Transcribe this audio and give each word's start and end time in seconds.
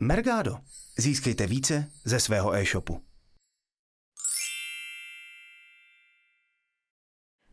Mergado. 0.00 0.58
Získejte 0.98 1.46
více 1.46 1.84
ze 2.04 2.20
svého 2.20 2.54
e-shopu. 2.54 3.00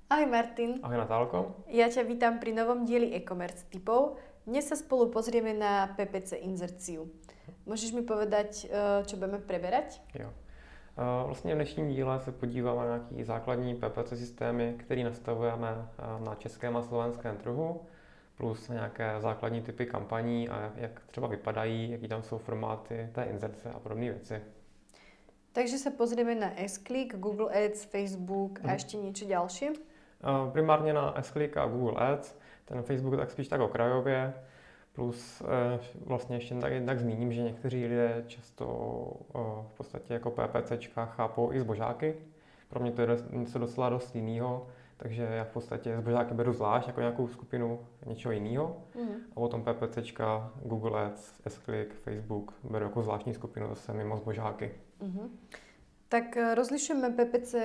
Ahoj 0.09 0.25
Martin. 0.25 0.79
Ahoj 0.83 0.97
Natálko. 0.97 1.63
Ja 1.71 1.87
ťa 1.87 2.03
vítam 2.03 2.43
pri 2.43 2.51
novom 2.51 2.83
dieli 2.83 3.15
e-commerce 3.15 3.63
typov. 3.71 4.19
Dnes 4.43 4.67
sa 4.67 4.75
spolu 4.75 5.07
pozrieme 5.07 5.55
na 5.55 5.87
PPC 5.95 6.43
inzerciu. 6.43 7.07
Můžeš 7.65 7.91
mi 7.91 8.02
povedať, 8.04 8.68
eh, 8.68 9.05
čo 9.07 9.16
budeme 9.16 9.39
preberať? 9.39 10.04
Jo. 10.14 10.28
Eh, 10.98 11.25
vlastně 11.25 11.54
v 11.54 11.55
dnešním 11.55 11.89
díle 11.89 12.20
se 12.20 12.32
podíváme 12.32 12.89
na 12.89 12.98
nějaký 12.98 13.23
základní 13.23 13.75
PPC 13.75 14.18
systémy, 14.18 14.75
které 14.78 15.04
nastavujeme 15.04 15.70
eh, 15.71 16.25
na 16.25 16.36
českém 16.36 16.78
a 16.78 16.84
slovenském 16.84 17.38
trhu, 17.38 17.82
plus 18.38 18.70
nějaké 18.70 19.15
základní 19.20 19.61
typy 19.61 19.86
kampaní 19.86 20.50
a 20.50 20.71
jak 20.75 21.02
třeba 21.07 21.27
vypadají, 21.27 21.91
jaký 21.91 22.07
tam 22.07 22.23
jsou 22.23 22.38
formáty 22.38 23.09
té 23.11 23.23
inzerce 23.23 23.70
a 23.70 23.79
podobné 23.79 24.06
věci. 24.06 24.42
Takže 25.51 25.78
se 25.78 25.92
pozrieme 25.92 26.36
na 26.36 26.51
S-Click, 26.57 27.15
Google 27.18 27.65
Ads, 27.65 27.83
Facebook 27.83 28.59
a 28.64 28.71
ještě 28.71 28.97
něco 28.97 29.25
další? 29.25 29.65
Primárně 30.51 30.93
na 30.93 31.21
S-Click 31.21 31.57
a 31.57 31.65
Google 31.65 31.93
Ads. 31.96 32.36
Ten 32.66 32.83
Facebook 32.83 33.17
tak 33.17 33.31
spíš 33.31 33.47
tak 33.47 33.61
okrajově. 33.61 34.34
Plus 34.94 35.42
eh, 35.42 35.80
vlastně 36.06 36.36
ještě 36.36 36.56
tak, 36.56 36.73
tak 36.86 37.00
zmíním, 37.00 37.34
že 37.34 37.42
někteří 37.42 37.86
lidé 37.86 38.23
často 38.28 38.66
eh, 39.36 39.39
v 39.67 39.78
podstatě 39.78 40.14
jako 40.14 40.31
PPCčka 40.31 41.06
chápou 41.06 41.53
i 41.53 41.59
zbožáky. 41.59 42.16
Pro 42.70 42.80
mě 42.80 42.92
to 42.92 43.02
je 43.02 43.08
něco 43.30 43.59
docela 43.59 43.89
dost 43.89 44.16
jiného, 44.16 44.67
takže 45.03 45.23
já 45.23 45.44
v 45.44 45.48
podstatě 45.48 45.98
zbožáky 45.98 46.34
beru 46.34 46.53
zvlášť 46.53 46.88
jako 46.88 47.00
nějakou 47.00 47.28
skupinu 47.28 47.80
něčeho 48.06 48.31
jiného. 48.31 48.78
Mm. 48.95 49.16
A 49.31 49.36
potom 49.36 49.64
PPCčka, 49.64 50.52
Google 50.66 51.06
Ads, 51.06 51.42
S-Click, 51.45 51.94
Facebook 51.94 52.53
beru 52.64 52.86
jako 52.86 53.02
zvláštní 53.02 53.34
skupinu 53.34 53.67
zase 53.70 53.94
mimo 53.94 54.17
zbožáky. 54.17 54.72
Mm-hmm. 55.02 55.30
Tak 56.10 56.38
eh, 56.38 56.56
rozlišujeme 56.56 57.10
PPC 57.10 57.56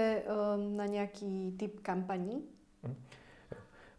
na 0.77 0.87
nějaký 0.87 1.57
typ 1.59 1.81
kampaní? 1.81 2.45
Mm. 2.83 2.95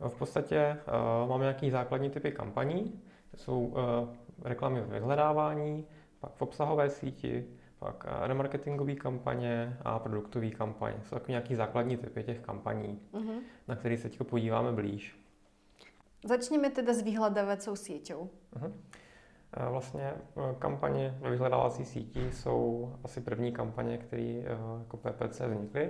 V 0.10 0.18
podstatě 0.18 0.78
uh, 1.24 1.30
máme 1.30 1.44
nějaký 1.44 1.72
základní 1.72 2.10
typy 2.10 2.32
kampaní, 2.32 3.02
jsou 3.36 3.66
uh, 3.66 3.78
reklamy 4.44 4.82
v 4.82 4.90
vyhledávání, 4.90 5.86
pak 6.20 6.32
v 6.32 6.42
obsahové 6.42 6.90
síti, 6.90 7.46
pak 7.80 8.04
uh, 8.04 8.28
remarketingové 8.28 8.96
kampaně 8.96 9.78
a 9.82 10.00
produktové 10.00 10.50
kampaně. 10.50 10.96
Jsou 11.04 11.16
takové 11.16 11.32
nějaký 11.32 11.56
základní 11.56 11.98
typy 11.98 12.24
těch 12.24 12.40
kampaní, 12.40 13.00
uh-huh. 13.14 13.40
na 13.68 13.76
které 13.76 13.98
se 13.98 14.10
teď 14.10 14.24
podíváme 14.24 14.72
blíž. 14.72 15.20
Začněme 16.26 16.70
teda 16.70 16.94
s 16.94 17.02
vyhledávacou 17.02 17.76
síťou. 17.76 18.30
Uh-huh. 18.56 18.72
Vlastně 19.70 20.14
kampaně 20.60 21.18
ve 21.20 21.30
vyhledávací 21.30 21.86
síti 21.86 22.32
jsou 22.32 22.94
asi 23.04 23.22
první 23.22 23.52
kampaně, 23.52 23.98
které 23.98 24.44
jako 24.80 24.98
PPC 24.98 25.40
vznikly, 25.40 25.90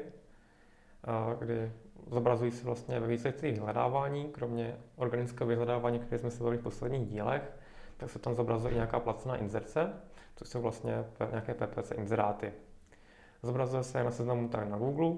kdy 1.39 1.71
zobrazují 2.07 2.51
se 2.51 2.65
vlastně 2.65 2.99
ve 2.99 3.07
výsledcích 3.07 3.53
vyhledávání, 3.53 4.29
kromě 4.31 4.77
organického 4.95 5.47
vyhledávání, 5.47 5.99
které 5.99 6.19
jsme 6.19 6.31
se 6.31 6.43
bavili 6.43 6.57
v 6.57 6.63
posledních 6.63 7.07
dílech, 7.07 7.51
tak 7.97 8.09
se 8.09 8.19
tam 8.19 8.35
zobrazuje 8.35 8.71
i 8.71 8.75
nějaká 8.75 8.99
placená 8.99 9.35
inzerce, 9.35 9.93
což 10.39 10.47
jsou 10.49 10.61
vlastně 10.61 11.05
nějaké 11.29 11.53
PPC 11.53 11.91
inzeráty. 11.91 12.53
Zobrazuje 13.43 13.83
se 13.83 14.03
na 14.03 14.11
seznamu 14.11 14.49
tady 14.49 14.69
na 14.69 14.77
Google, 14.77 15.17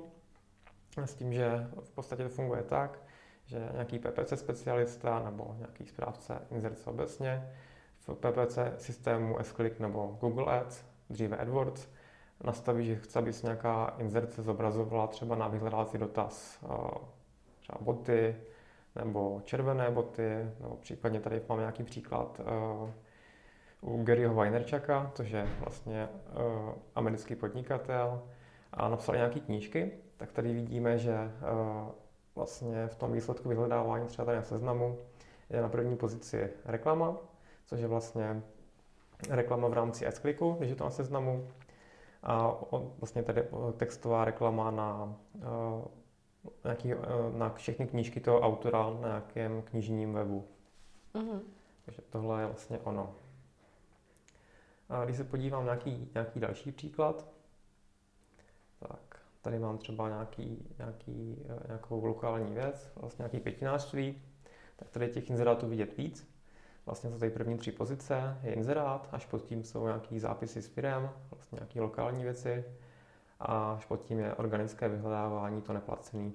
s 0.98 1.14
tím, 1.14 1.34
že 1.34 1.68
v 1.84 1.92
podstatě 1.92 2.24
to 2.24 2.30
funguje 2.30 2.64
tak, 2.64 3.00
že 3.46 3.70
nějaký 3.74 4.00
PPC 4.00 4.34
specialista 4.36 5.20
nebo 5.20 5.56
nějaký 5.58 5.86
správce 5.86 6.42
inzerce 6.52 6.90
obecně 6.90 7.52
v 8.08 8.16
PPC 8.16 8.58
systému 8.78 9.40
S-Click 9.40 9.80
nebo 9.80 10.18
Google 10.22 10.60
Ads, 10.60 10.86
dříve 11.10 11.38
AdWords, 11.38 11.88
nastaví, 12.44 12.86
že 12.86 12.96
chce, 12.96 13.20
aby 13.20 13.34
se 13.34 13.46
nějaká 13.46 13.96
inzerce 13.98 14.42
zobrazovala 14.42 15.08
třeba 15.08 15.36
na 15.36 15.48
vyhledávací 15.48 15.98
dotaz, 15.98 16.66
třeba 17.60 17.78
boty, 17.82 18.36
nebo 18.96 19.42
červené 19.46 19.92
boty, 19.92 20.52
nebo 20.60 20.76
případně 20.76 21.20
tady 21.20 21.42
máme 21.50 21.62
nějaký 21.62 21.84
příklad 21.84 22.42
u 23.82 24.04
Garyho 24.04 24.34
Vaynerchuka, 24.34 25.12
což 25.16 25.30
je 25.30 25.48
vlastně 25.60 26.10
americký 26.96 27.36
podnikatel 27.36 28.22
a 28.74 28.90
napsal 28.90 29.16
nějaké 29.16 29.40
knížky, 29.40 29.92
tak 30.18 30.32
tady 30.32 30.54
vidíme, 30.54 30.98
že 30.98 31.32
vlastně 32.36 32.88
v 32.88 32.96
tom 32.96 33.12
výsledku 33.12 33.50
vyhledávání 33.50 34.08
třeba 34.08 34.26
tady 34.26 34.38
na 34.38 34.44
seznamu 34.44 34.98
je 35.50 35.62
na 35.62 35.70
první 35.70 35.98
pozici 35.98 36.50
reklama, 36.66 37.18
což 37.66 37.80
je 37.80 37.88
vlastně 37.88 38.42
reklama 39.30 39.68
v 39.68 39.74
rámci 39.74 40.06
S-Clicku, 40.06 40.56
když 40.60 40.70
je 40.70 40.76
to 40.76 40.84
na 40.84 40.90
seznamu. 40.90 41.48
A 42.24 42.56
vlastně 43.00 43.24
tady 43.24 43.44
textová 43.78 44.26
reklama 44.26 44.72
na, 44.72 45.16
uh, 45.36 45.86
nějaký, 46.64 46.96
uh, 46.96 47.02
na 47.38 47.50
všechny 47.50 47.88
knížky 47.88 48.20
toho 48.20 48.40
autora 48.40 48.90
na 49.02 49.08
nějakém 49.08 49.62
knižním 49.62 50.14
webu. 50.14 50.48
Mm-hmm. 51.16 51.40
Takže 51.86 52.02
tohle 52.10 52.42
je 52.42 52.46
vlastně 52.46 52.80
ono. 52.80 53.14
A 54.92 55.06
když 55.06 55.18
se 55.18 55.24
podívám 55.24 55.66
na 55.66 55.74
nějaký, 55.74 56.10
nějaký 56.14 56.40
další 56.40 56.72
příklad, 56.72 57.28
tak 58.80 59.20
tady 59.42 59.60
mám 59.60 59.78
třeba 59.78 60.10
nějaký, 60.10 60.76
nějaký, 60.78 61.38
uh, 61.46 61.68
nějakou 61.68 62.06
lokální 62.06 62.54
věc, 62.54 62.92
vlastně 62.96 63.24
nějaký 63.24 63.40
pětinářství, 63.40 64.22
tak 64.76 64.90
tady 64.90 65.10
těch 65.10 65.30
inzerátů 65.30 65.68
vidět 65.68 65.98
víc. 65.98 66.32
Vlastně 66.86 67.10
jsou 67.10 67.20
tady 67.20 67.32
první 67.32 67.58
tři 67.58 67.72
pozice, 67.72 68.38
je 68.44 68.54
inzerát, 68.54 69.10
až 69.12 69.26
pod 69.26 69.42
tím 69.42 69.64
jsou 69.64 69.86
nějaký 69.86 70.20
zápisy 70.20 70.62
s 70.62 70.68
firem, 70.68 71.10
vlastně 71.32 71.56
nějaké 71.56 71.82
lokální 71.82 72.24
věci 72.24 72.66
a 73.40 73.74
až 73.74 73.86
pod 73.86 74.02
tím 74.02 74.20
je 74.20 74.36
organické 74.36 74.90
vyhledávání, 74.90 75.62
to 75.62 75.74
neplacený. 75.74 76.34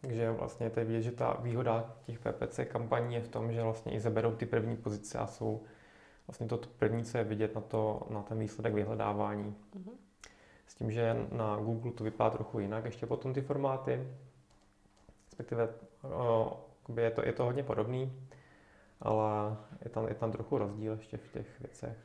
Takže 0.00 0.30
vlastně 0.30 0.70
je 0.76 0.84
vidět, 0.84 1.02
že 1.02 1.12
ta 1.12 1.36
výhoda 1.42 1.96
těch 2.02 2.18
PPC 2.18 2.60
kampaní 2.68 3.14
je 3.14 3.20
v 3.20 3.28
tom, 3.28 3.52
že 3.52 3.62
vlastně 3.62 3.92
i 3.92 4.00
zaberou 4.00 4.36
ty 4.36 4.46
první 4.46 4.76
pozice 4.76 5.18
a 5.18 5.26
jsou 5.26 5.62
vlastně 6.28 6.46
to 6.46 6.58
první, 6.78 7.04
co 7.04 7.18
je 7.18 7.24
vidět 7.24 7.54
na, 7.54 7.60
to, 7.60 8.06
na 8.10 8.22
ten 8.22 8.38
výsledek 8.38 8.74
vyhledávání. 8.74 9.56
Mm-hmm. 9.76 9.92
S 10.66 10.74
tím, 10.74 10.90
že 10.90 11.26
na 11.32 11.56
Google 11.56 11.92
to 11.92 12.04
vypadá 12.04 12.30
trochu 12.30 12.58
jinak, 12.58 12.84
ještě 12.84 13.06
potom 13.06 13.34
ty 13.34 13.40
formáty, 13.40 14.06
respektive 15.24 15.68
o, 16.02 16.60
je, 16.96 17.10
to, 17.10 17.26
je 17.26 17.32
to 17.32 17.44
hodně 17.44 17.62
podobný 17.62 18.12
ale 19.00 19.56
je 19.84 19.90
tam, 19.90 20.08
je 20.08 20.14
tam 20.14 20.32
trochu 20.32 20.58
rozdíl 20.58 20.92
ještě 20.92 21.16
v 21.16 21.32
těch 21.32 21.60
věcech. 21.60 21.96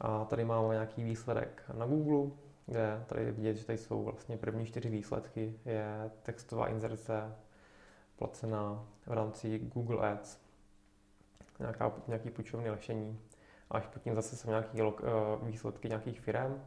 A 0.00 0.24
tady 0.24 0.44
máme 0.44 0.74
nějaký 0.74 1.04
výsledek 1.04 1.62
na 1.74 1.86
Google, 1.86 2.30
kde 2.66 3.04
tady 3.06 3.24
je 3.24 3.32
vidět, 3.32 3.54
že 3.54 3.64
tady 3.64 3.78
jsou 3.78 4.02
vlastně 4.02 4.36
první 4.36 4.66
čtyři 4.66 4.88
výsledky. 4.88 5.60
Je 5.64 6.10
textová 6.22 6.68
inzerce 6.68 7.36
placená 8.16 8.86
v 9.06 9.12
rámci 9.12 9.58
Google 9.58 10.10
Ads, 10.12 10.40
nějaká, 11.58 11.92
nějaký 12.06 12.30
půjčovný 12.30 12.70
lešení. 12.70 13.20
Až 13.70 13.86
potom 13.86 14.14
zase 14.14 14.36
jsou 14.36 14.48
nějaké 14.48 14.82
uh, 14.82 14.92
výsledky 15.42 15.88
nějakých 15.88 16.20
firm. 16.20 16.64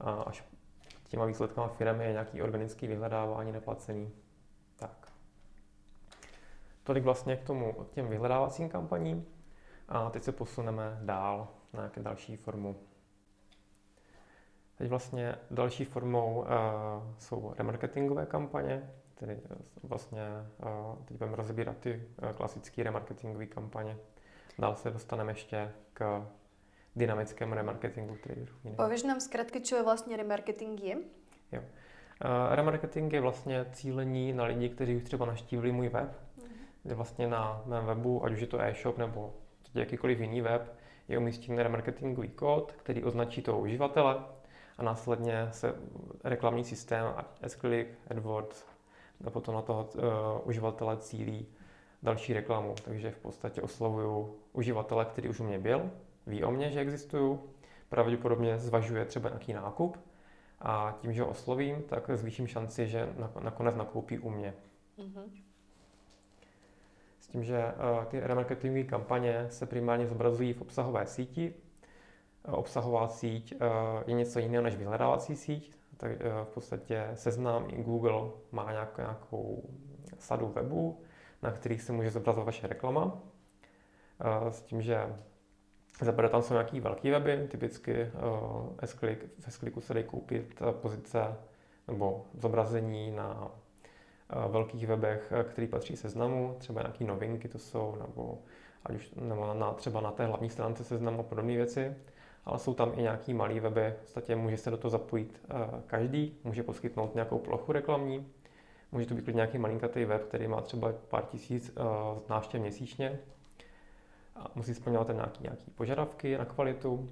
A 0.00 0.12
až 0.12 0.44
těma 1.08 1.24
výsledkama 1.24 1.68
firm 1.68 2.00
je 2.00 2.12
nějaký 2.12 2.42
organický 2.42 2.86
vyhledávání 2.86 3.52
neplacený. 3.52 4.12
Tak. 4.76 5.12
Tolik 6.82 7.04
vlastně 7.04 7.36
k 7.36 7.44
tomu, 7.44 7.72
k 7.72 7.90
těm 7.90 8.08
vyhledávacím 8.08 8.68
kampaním. 8.68 9.26
A 9.88 10.10
teď 10.10 10.22
se 10.22 10.32
posuneme 10.32 10.98
dál 11.02 11.48
na 11.72 11.80
nějaké 11.80 12.02
další 12.02 12.36
formu. 12.36 12.76
Teď 14.74 14.88
vlastně 14.88 15.34
další 15.50 15.84
formou 15.84 16.40
uh, 16.40 16.46
jsou 17.18 17.54
remarketingové 17.58 18.26
kampaně, 18.26 18.94
tedy 19.20 19.40
vlastně 19.82 20.22
uh, 20.64 21.04
teď 21.04 21.18
budeme 21.18 21.36
rozebírat 21.36 21.76
ty 21.78 22.02
uh, 22.22 22.30
klasické 22.30 22.82
remarketingové 22.82 23.46
kampaně. 23.46 23.96
Dál 24.58 24.76
se 24.76 24.90
dostaneme 24.90 25.32
ještě 25.32 25.72
k 25.92 26.26
dynamickému 26.96 27.54
remarketingu, 27.54 28.14
který 28.14 28.46
je. 28.64 28.72
Pověš 28.72 29.02
nám 29.02 29.20
zkrátky, 29.20 29.60
co 29.60 29.84
vlastně 29.84 30.16
remarketing 30.16 30.82
je? 30.82 30.96
Jo. 31.52 31.62
Remarketing 32.50 33.12
je 33.12 33.20
vlastně 33.20 33.66
cílení 33.72 34.32
na 34.32 34.44
lidi, 34.44 34.68
kteří 34.68 34.96
už 34.96 35.02
třeba 35.02 35.26
naštívili 35.26 35.72
můj 35.72 35.88
web, 35.88 36.20
kde 36.82 36.94
vlastně 36.94 37.28
na 37.28 37.62
mém 37.66 37.86
webu, 37.86 38.24
ať 38.24 38.32
už 38.32 38.40
je 38.40 38.46
to 38.46 38.60
e-shop 38.60 38.98
nebo 38.98 39.34
jakýkoliv 39.74 40.20
jiný 40.20 40.40
web, 40.40 40.74
je 41.08 41.18
umístěn 41.18 41.58
remarketingový 41.58 42.28
kód, 42.28 42.72
který 42.72 43.04
označí 43.04 43.42
toho 43.42 43.60
uživatele 43.60 44.24
a 44.78 44.82
následně 44.82 45.48
se 45.50 45.74
reklamní 46.24 46.64
systém 46.64 47.14
S-Click, 47.42 47.88
AdWords 48.10 48.69
a 49.24 49.30
potom 49.30 49.54
na 49.54 49.62
toho 49.62 49.88
uh, 49.94 50.02
uživatele 50.44 50.96
cílí 50.96 51.46
další 52.02 52.32
reklamu. 52.32 52.74
Takže 52.84 53.10
v 53.10 53.18
podstatě 53.18 53.62
oslovuju 53.62 54.36
uživatele, 54.52 55.04
který 55.04 55.28
už 55.28 55.40
u 55.40 55.44
mě 55.44 55.58
byl, 55.58 55.90
ví 56.26 56.44
o 56.44 56.50
mě, 56.50 56.70
že 56.70 56.80
existuju, 56.80 57.40
pravděpodobně 57.88 58.58
zvažuje 58.58 59.04
třeba 59.04 59.28
nějaký 59.28 59.52
nákup 59.52 59.96
a 60.60 60.96
tím, 61.00 61.12
že 61.12 61.22
ho 61.22 61.28
oslovím, 61.28 61.82
tak 61.82 62.10
zvýším 62.14 62.46
šanci, 62.46 62.88
že 62.88 63.08
nakonec 63.40 63.76
nakoupí 63.76 64.18
u 64.18 64.30
mě. 64.30 64.54
Mm-hmm 64.98 65.50
tím, 67.30 67.44
že 67.44 67.64
uh, 67.64 68.04
ty 68.04 68.20
remarketingové 68.20 68.84
kampaně 68.84 69.46
se 69.50 69.66
primárně 69.66 70.06
zobrazují 70.06 70.52
v 70.52 70.62
obsahové 70.62 71.06
síti. 71.06 71.54
Uh, 72.48 72.54
obsahová 72.54 73.08
síť 73.08 73.54
uh, 73.54 73.60
je 74.06 74.14
něco 74.14 74.38
jiného 74.38 74.64
než 74.64 74.76
vyhledávací 74.76 75.36
síť, 75.36 75.72
tak 76.00 76.10
uh, 76.10 76.44
v 76.44 76.48
podstatě 76.48 77.10
seznam 77.14 77.66
i 77.68 77.82
Google 77.82 78.30
má 78.52 78.72
nějak, 78.72 78.98
nějakou 78.98 79.62
sadu 80.18 80.48
webů, 80.48 81.00
na 81.42 81.50
kterých 81.50 81.82
se 81.82 81.92
může 81.92 82.10
zobrazovat 82.10 82.46
vaše 82.46 82.66
reklama. 82.66 83.04
Uh, 83.04 84.50
s 84.50 84.62
tím, 84.62 84.82
že 84.82 85.16
Zaprvé 86.02 86.28
tam 86.28 86.42
jsou 86.42 86.54
nějaký 86.54 86.80
velký 86.80 87.10
weby, 87.10 87.48
typicky 87.50 88.02
uh, 88.02 88.68
S-Click, 88.82 89.24
v 89.38 89.48
S-Clicku 89.48 89.80
se 89.80 89.94
dají 89.94 90.06
koupit 90.06 90.62
pozice 90.72 91.36
nebo 91.88 92.26
zobrazení 92.34 93.10
na 93.10 93.50
velkých 94.48 94.86
webech, 94.86 95.32
který 95.44 95.66
patří 95.66 95.96
seznamu, 95.96 96.56
třeba 96.58 96.82
nějaké 96.82 97.04
novinky 97.04 97.48
to 97.48 97.58
jsou, 97.58 97.96
nebo 98.00 98.38
ať 98.84 98.94
už 98.94 99.10
nebo 99.14 99.54
na, 99.54 99.72
třeba 99.72 100.00
na 100.00 100.12
té 100.12 100.26
hlavní 100.26 100.50
stránce 100.50 100.84
seznamu 100.84 101.20
a 101.20 101.22
podobné 101.22 101.56
věci. 101.56 101.96
Ale 102.44 102.58
jsou 102.58 102.74
tam 102.74 102.92
i 102.98 103.02
nějaký 103.02 103.34
malý 103.34 103.60
weby, 103.60 103.94
v 103.96 104.00
podstatě 104.00 104.36
může 104.36 104.56
se 104.56 104.70
do 104.70 104.76
toho 104.76 104.90
zapojit 104.90 105.42
uh, 105.54 105.80
každý, 105.86 106.38
může 106.44 106.62
poskytnout 106.62 107.14
nějakou 107.14 107.38
plochu 107.38 107.72
reklamní, 107.72 108.32
může 108.92 109.06
to 109.06 109.14
být 109.14 109.34
nějaký 109.34 109.58
malinkatý 109.58 110.04
web, 110.04 110.24
který 110.24 110.48
má 110.48 110.60
třeba 110.60 110.92
pár 111.08 111.24
tisíc 111.24 111.70
uh, 111.70 111.84
návštěv 112.28 112.60
měsíčně, 112.60 113.18
a 114.36 114.46
musí 114.54 114.74
splňovat 114.74 115.08
nějaký, 115.08 115.42
nějaký 115.42 115.70
požadavky 115.70 116.38
na 116.38 116.44
kvalitu, 116.44 117.10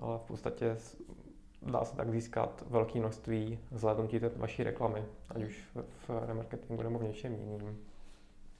ale 0.00 0.18
v 0.18 0.22
podstatě 0.22 0.76
dá 1.62 1.84
se 1.84 1.96
tak 1.96 2.10
získat 2.10 2.64
velké 2.66 2.98
množství 2.98 3.58
zhlédnutí 3.70 4.20
té 4.20 4.28
vaší 4.28 4.62
reklamy, 4.62 5.04
ať 5.30 5.42
už 5.42 5.68
v 5.74 6.26
remarketingu 6.26 6.82
nebo 6.82 6.98
v 6.98 7.02
něčem 7.02 7.34
jiným. 7.34 7.84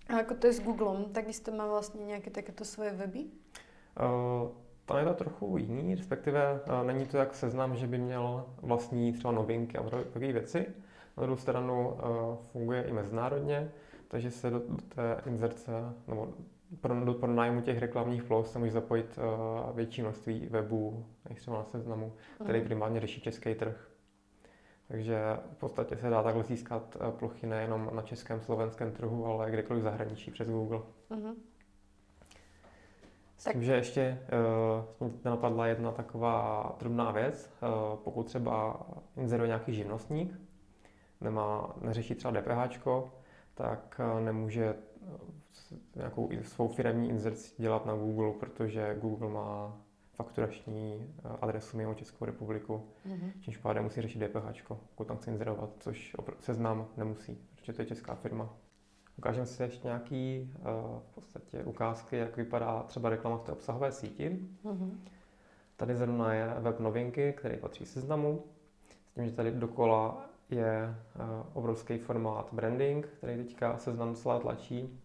A 0.08 0.16
jako 0.16 0.34
to 0.34 0.46
je 0.46 0.52
s 0.52 0.60
Googlem, 0.60 1.04
takisto 1.04 1.52
má 1.52 1.66
vlastně 1.66 2.04
nějaké 2.04 2.30
takéto 2.30 2.64
svoje 2.64 2.92
weby? 2.92 3.24
Uh, 3.24 4.50
tam 4.88 4.98
je 4.98 5.04
to 5.04 5.14
trochu 5.14 5.58
jiný, 5.58 5.94
respektive 5.94 6.60
uh, 6.68 6.86
není 6.86 7.06
to 7.06 7.16
jak 7.16 7.34
seznam, 7.34 7.76
že 7.76 7.86
by 7.86 7.98
měl 7.98 8.46
vlastní 8.62 9.12
třeba 9.12 9.32
novinky 9.32 9.78
a 9.78 9.82
takové 9.82 10.32
věci. 10.32 10.66
Na 11.16 11.22
druhou 11.22 11.36
stranu 11.36 11.88
uh, 11.88 11.96
funguje 12.52 12.82
i 12.82 12.92
mezinárodně, 12.92 13.70
takže 14.08 14.30
se 14.30 14.50
do, 14.50 14.58
do 14.58 14.76
té 14.94 15.20
inzerce 15.26 15.72
nebo 16.08 16.28
pro, 16.80 17.04
do 17.04 17.14
pronájmu 17.14 17.60
těch 17.60 17.78
reklamních 17.78 18.24
ploch 18.24 18.46
se 18.46 18.58
může 18.58 18.72
zapojit 18.72 19.18
uh, 19.18 19.76
větší 19.76 20.02
množství 20.02 20.46
webů, 20.50 21.04
než 21.28 21.38
třeba 21.38 21.56
na 21.56 21.64
seznamu, 21.64 22.12
který 22.44 22.58
mhm. 22.58 22.66
primárně 22.66 23.00
řeší 23.00 23.20
český 23.20 23.54
trh. 23.54 23.88
Takže 24.88 25.36
v 25.52 25.56
podstatě 25.56 25.96
se 25.96 26.10
dá 26.10 26.22
takhle 26.22 26.44
získat 26.44 26.96
plochy 27.18 27.46
nejenom 27.46 27.90
na 27.94 28.02
českém, 28.02 28.40
slovenském 28.40 28.92
trhu, 28.92 29.26
ale 29.26 29.50
kdekoliv 29.50 29.80
v 29.80 29.84
zahraničí 29.84 30.30
přes 30.30 30.48
Google. 30.48 30.80
Uh-huh. 31.10 31.34
S 33.38 33.52
tím, 33.52 33.62
že 33.62 33.74
ještě 33.74 34.20
uh, 35.00 35.10
napadla 35.24 35.66
jedna 35.66 35.92
taková 35.92 36.76
drobná 36.78 37.10
věc, 37.10 37.50
uh, 37.62 37.68
pokud 37.96 38.26
třeba 38.26 38.80
inzeruje 39.16 39.46
nějaký 39.46 39.74
živnostník, 39.74 40.40
nemá, 41.20 41.76
neřeší 41.80 42.14
třeba 42.14 42.40
DPH, 42.40 42.86
tak 43.54 44.00
uh, 44.14 44.20
nemůže 44.20 44.74
nějakou 45.96 46.30
svou 46.42 46.68
firmní 46.68 47.08
inzerci 47.08 47.54
dělat 47.62 47.86
na 47.86 47.94
Google, 47.94 48.32
protože 48.32 48.96
Google 49.00 49.28
má 49.28 49.78
fakturační 50.18 51.14
eh, 51.18 51.28
adresu 51.40 51.76
mimo 51.76 51.94
Českou 51.94 52.24
republiku, 52.24 52.88
mm-hmm. 53.06 53.32
čímž 53.40 53.56
pádem 53.56 53.84
musí 53.84 54.02
řešit 54.02 54.18
DPH, 54.18 54.62
pokud 54.68 55.06
tam 55.06 55.16
chce 55.16 55.30
inzerovat, 55.30 55.70
což 55.78 56.16
seznam 56.40 56.88
nemusí, 56.96 57.38
protože 57.54 57.72
to 57.72 57.82
je 57.82 57.86
česká 57.86 58.14
firma. 58.14 58.56
Ukážeme 59.18 59.46
si 59.46 59.62
ještě 59.62 59.86
nějaký 59.86 60.52
uh, 60.58 60.64
v 60.98 61.14
podstatě 61.14 61.64
ukázky, 61.64 62.16
jak 62.16 62.36
vypadá 62.36 62.82
třeba 62.82 63.08
reklama 63.08 63.36
v 63.36 63.42
té 63.42 63.52
obsahové 63.52 63.92
síti. 63.92 64.38
Mm-hmm. 64.64 64.90
Tady 65.76 65.96
zrovna 65.96 66.34
je 66.34 66.54
web 66.58 66.80
novinky, 66.80 67.32
který 67.32 67.56
patří 67.56 67.86
seznamu, 67.86 68.44
s 69.10 69.14
tím, 69.14 69.26
že 69.26 69.32
tady 69.32 69.50
dokola 69.50 70.26
je 70.50 70.94
uh, 71.16 71.46
obrovský 71.52 71.98
formát 71.98 72.48
branding, 72.52 73.06
který 73.06 73.36
teďka 73.36 73.78
seznam 73.78 74.08
docela 74.08 74.38
tlačí 74.38 75.00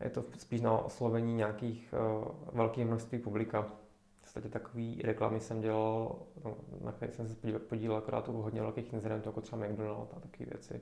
je 0.00 0.10
to 0.10 0.24
spíš 0.38 0.60
na 0.60 0.78
oslovení 0.78 1.34
nějakých 1.34 1.94
uh, 2.18 2.28
velkých 2.52 2.86
množství 2.86 3.18
publika. 3.18 3.62
V 3.62 3.72
podstatě 4.20 4.48
takový 4.48 5.02
reklamy 5.04 5.40
jsem 5.40 5.60
dělal, 5.60 6.16
no, 6.44 6.56
na 6.84 6.92
které 6.92 7.12
jsem 7.12 7.28
se 7.28 7.58
podílel 7.58 7.96
akorát 7.96 8.28
u 8.28 8.32
hodně 8.32 8.60
velkých 8.60 8.92
incidentů, 8.92 9.28
jako 9.28 9.40
třeba 9.40 9.66
McDonald's 9.66 10.14
a 10.16 10.20
takové 10.20 10.46
věci. 10.50 10.80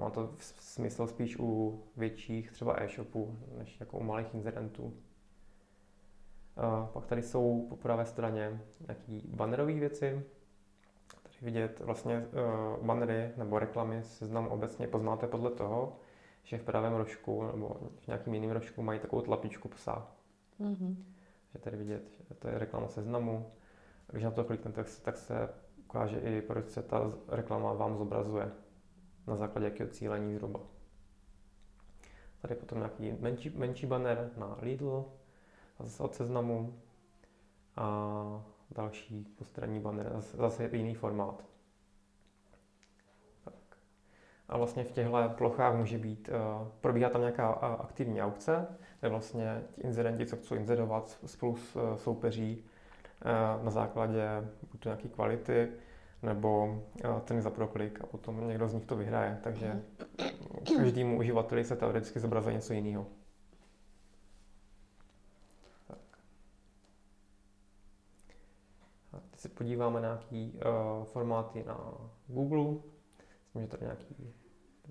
Má 0.00 0.10
to 0.10 0.30
smysl 0.58 1.06
spíš 1.06 1.38
u 1.38 1.80
větších 1.96 2.52
třeba 2.52 2.82
e-shopů, 2.82 3.38
než 3.58 3.80
jako 3.80 3.98
u 3.98 4.02
malých 4.02 4.34
incidentů. 4.34 4.82
Uh, 4.84 4.92
pak 6.92 7.06
tady 7.06 7.22
jsou 7.22 7.66
po 7.68 7.76
pravé 7.76 8.06
straně 8.06 8.60
nějaké 8.86 9.36
bannerové 9.36 9.72
věci. 9.72 10.22
Tady 11.22 11.36
vidět 11.42 11.80
vlastně 11.80 12.18
uh, 12.18 12.86
bannery 12.86 13.32
nebo 13.36 13.58
reklamy 13.58 14.02
seznam 14.02 14.46
obecně 14.46 14.88
poznáte 14.88 15.26
podle 15.26 15.50
toho, 15.50 15.96
že 16.42 16.58
v 16.58 16.64
pravém 16.64 16.94
rožku 16.94 17.46
nebo 17.52 17.76
v 17.96 18.06
nějakým 18.06 18.34
jiným 18.34 18.50
rožku 18.50 18.82
mají 18.82 19.00
takovou 19.00 19.22
tlapičku 19.22 19.68
psa. 19.68 20.08
Mm-hmm. 20.60 20.96
Že 21.52 21.58
tady 21.58 21.76
vidět, 21.76 22.20
že 22.28 22.34
to 22.34 22.48
je 22.48 22.58
reklama 22.58 22.88
seznamu. 22.88 23.50
Když 24.06 24.24
na 24.24 24.30
to 24.30 24.44
kliknete, 24.44 24.84
tak 25.02 25.16
se 25.16 25.48
ukáže 25.84 26.20
i, 26.20 26.42
proč 26.42 26.68
se 26.68 26.82
ta 26.82 27.12
reklama 27.28 27.72
vám 27.72 27.96
zobrazuje. 27.96 28.50
Na 29.30 29.36
základě 29.36 29.66
jakého 29.66 29.90
cílení 29.90 30.34
zhruba. 30.34 30.60
Tady 32.42 32.54
potom 32.54 32.78
nějaký 32.78 33.12
menší, 33.12 33.50
menší 33.50 33.86
banner 33.86 34.30
na 34.36 34.56
Lidl, 34.60 35.04
zase 35.78 36.02
od 36.02 36.14
seznamu. 36.14 36.80
A 37.76 38.44
další 38.70 39.24
postranní 39.38 39.80
banner, 39.80 40.12
zase 40.20 40.70
jiný 40.72 40.94
formát. 40.94 41.44
A 44.48 44.56
vlastně 44.56 44.84
v 44.84 44.92
těchto 44.92 45.28
plochách 45.28 45.76
může 45.76 45.98
být, 45.98 46.28
uh, 46.28 46.68
probíhá 46.80 47.10
tam 47.10 47.20
nějaká 47.20 47.56
uh, 47.56 47.80
aktivní 47.80 48.22
aukce, 48.22 48.66
kde 49.00 49.08
vlastně 49.08 49.62
ti 49.72 49.80
inzerenti, 49.80 50.26
co 50.26 50.36
chcou 50.36 50.54
inzerovat, 50.54 51.18
spolu 51.26 51.56
s, 51.56 51.76
uh, 51.76 51.96
soupeří 51.96 52.64
na 53.62 53.70
základě 53.70 54.48
buď 54.72 54.84
nějaké 54.84 55.08
kvality, 55.08 55.72
nebo 56.22 56.82
ceny 57.24 57.42
za 57.42 57.50
proklik 57.50 58.00
a 58.04 58.06
potom 58.06 58.48
někdo 58.48 58.68
z 58.68 58.74
nich 58.74 58.84
to 58.86 58.96
vyhraje. 58.96 59.40
Takže 59.42 59.82
každému 60.76 61.18
uživateli 61.18 61.64
se 61.64 61.76
teoreticky 61.76 62.20
zobrazuje 62.20 62.54
něco 62.54 62.72
jiného. 62.72 63.06
Tak. 65.86 65.98
A 69.12 69.20
teď 69.30 69.40
se 69.40 69.48
podíváme 69.48 70.00
na 70.00 70.08
nějaký 70.08 70.52
uh, 70.98 71.04
formáty 71.04 71.64
na 71.66 71.94
Google. 72.26 72.80
Myslím, 73.44 73.62
že 73.62 73.68
tady 73.68 73.84
nějaký 73.84 74.34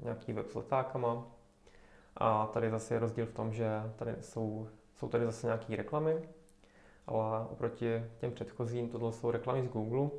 nějaký 0.03 0.34
web 0.34 0.50
s 0.50 0.56
letákama. 0.56 1.27
A 2.18 2.48
tady 2.48 2.70
zase 2.70 2.94
je 2.94 3.00
rozdíl 3.00 3.25
v 3.25 3.34
tom, 3.34 3.53
že 3.53 3.70
tady 3.96 4.15
jsou, 4.22 4.68
jsou 4.96 5.08
tady 5.10 5.25
zase 5.25 5.48
nějaké 5.48 5.75
reklamy, 5.75 6.30
ale 7.08 7.48
oproti 7.48 8.03
těm 8.18 8.32
předchozím, 8.32 8.89
tohle 8.89 9.13
jsou 9.13 9.32
reklamy 9.32 9.63
z 9.63 9.68
Google. 9.68 10.10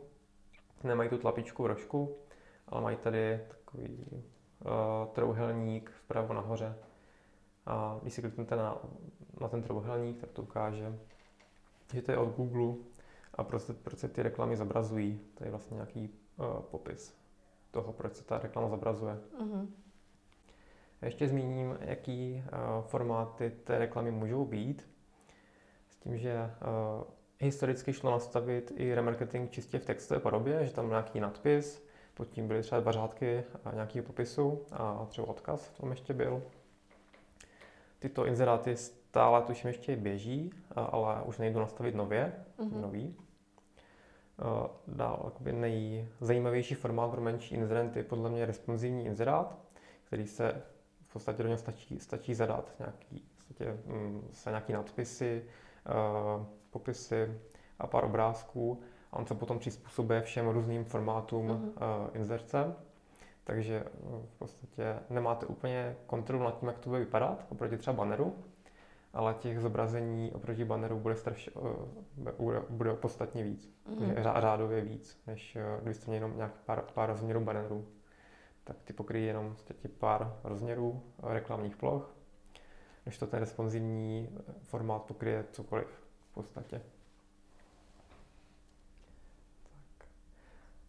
Nemají 0.84 1.08
tu 1.08 1.18
tlapičku 1.18 1.62
v 1.62 1.66
rožku, 1.66 2.16
ale 2.68 2.82
mají 2.82 2.96
tady 2.96 3.40
takový 3.48 4.06
uh, 4.08 5.12
trouhelník 5.12 5.90
vpravo 5.90 6.34
nahoře. 6.34 6.74
A 7.66 7.98
když 8.02 8.14
si 8.14 8.20
kliknete 8.20 8.56
na, 8.56 8.78
na 9.40 9.48
ten 9.48 9.62
trouhelník, 9.62 10.20
tak 10.20 10.30
to 10.30 10.42
ukáže, 10.42 10.98
že 11.92 12.02
to 12.02 12.12
je 12.12 12.18
od 12.18 12.36
Google 12.36 12.74
a 13.34 13.44
proč, 13.44 13.62
proč 13.82 13.98
se 13.98 14.08
ty 14.08 14.22
reklamy 14.22 14.56
zobrazují. 14.56 15.20
To 15.34 15.44
je 15.44 15.50
vlastně 15.50 15.74
nějaký 15.74 16.10
uh, 16.36 16.46
popis 16.46 17.20
toho, 17.70 17.92
proč 17.92 18.14
se 18.14 18.24
ta 18.24 18.38
reklama 18.38 18.68
zobrazuje. 18.68 19.18
Uh-huh. 19.40 19.68
Ještě 21.02 21.28
zmíním, 21.28 21.78
jaký 21.80 22.44
uh, 22.52 22.84
formáty 22.84 23.50
té 23.50 23.78
reklamy 23.78 24.10
můžou 24.10 24.44
být. 24.44 24.88
S 25.88 25.96
tím, 25.96 26.18
že 26.18 26.34
uh, 26.44 27.04
historicky 27.40 27.92
šlo 27.92 28.10
nastavit 28.10 28.72
i 28.76 28.94
remarketing 28.94 29.50
čistě 29.50 29.78
v 29.78 29.84
textové 29.84 30.20
podobě, 30.20 30.66
že 30.66 30.72
tam 30.72 30.88
nějaký 30.88 31.20
nadpis, 31.20 31.86
pod 32.14 32.28
tím 32.28 32.48
byly 32.48 32.62
třeba 32.62 32.80
dva 32.80 32.92
řádky 32.92 33.44
a 33.64 33.74
nějaký 33.74 34.02
popisu 34.02 34.62
a 34.72 35.06
třeba 35.08 35.28
odkaz 35.28 35.68
v 35.68 35.78
tom 35.78 35.90
ještě 35.90 36.14
byl. 36.14 36.42
Tyto 37.98 38.26
inzeráty 38.26 38.76
stále 38.76 39.42
tuším 39.42 39.68
ještě 39.68 39.96
běží, 39.96 40.50
ale 40.76 41.22
už 41.22 41.38
nejdu 41.38 41.60
nastavit 41.60 41.94
nově, 41.94 42.32
uh-huh. 42.58 42.80
nový. 42.80 43.16
Dál 44.86 45.20
jakoby 45.24 45.52
nejzajímavější 45.52 46.74
formát 46.74 47.10
pro 47.10 47.20
menší 47.20 47.54
inzerenty 47.54 48.02
podle 48.02 48.30
mě 48.30 48.46
responsivní 48.46 49.06
inzerát, 49.06 49.58
který 50.04 50.26
se 50.26 50.62
v 51.06 51.12
podstatě 51.12 51.42
do 51.42 51.48
něj 51.48 51.58
stačí, 51.58 52.00
stačí 52.00 52.34
zadat 52.34 52.74
nějaký, 52.78 53.28
v 53.36 53.36
podstatě, 53.36 53.78
mm, 53.86 54.28
se 54.32 54.50
nějaký 54.50 54.72
nadpisy, 54.72 55.44
popisy 56.70 57.38
a 57.78 57.86
pár 57.86 58.04
obrázků 58.04 58.80
a 59.12 59.16
on 59.16 59.26
se 59.26 59.34
potom 59.34 59.58
přizpůsobuje 59.58 60.22
všem 60.22 60.48
různým 60.48 60.84
formátům 60.84 61.48
uh-huh. 61.48 62.06
uh, 62.06 62.16
inzerce. 62.16 62.74
takže 63.44 63.84
v 64.24 64.38
podstatě 64.38 64.98
nemáte 65.10 65.46
úplně 65.46 65.96
kontrolu 66.06 66.44
nad 66.44 66.58
tím, 66.58 66.68
jak 66.68 66.78
to 66.78 66.90
bude 66.90 67.00
vypadat 67.00 67.46
oproti 67.48 67.76
třeba 67.76 67.96
banneru, 67.96 68.34
ale 69.12 69.34
těch 69.34 69.60
zobrazení 69.60 70.32
oproti 70.32 70.64
banneru 70.64 70.98
bude, 70.98 71.16
straš, 71.16 71.50
bude, 72.38 72.62
bude 72.70 72.94
podstatně 72.94 73.44
víc, 73.44 73.72
mm-hmm. 73.90 74.40
řádově 74.40 74.80
víc, 74.80 75.22
než 75.26 75.58
když 75.82 75.96
jste 75.96 76.06
měli 76.06 76.16
jenom 76.16 76.36
nějak 76.36 76.52
pár, 76.66 76.84
pár 76.94 77.08
rozměrů 77.08 77.40
bannerů. 77.40 77.86
Tak 78.64 78.76
ty 78.84 78.92
pokryjí 78.92 79.26
jenom 79.26 79.56
pár 79.98 80.36
rozměrů 80.44 81.02
reklamních 81.22 81.76
ploch, 81.76 82.14
než 83.06 83.18
to 83.18 83.26
ten 83.26 83.40
responsivní 83.40 84.28
formát 84.62 85.02
pokryje 85.02 85.44
cokoliv 85.52 85.99
v 86.30 86.34
podstatě. 86.34 86.82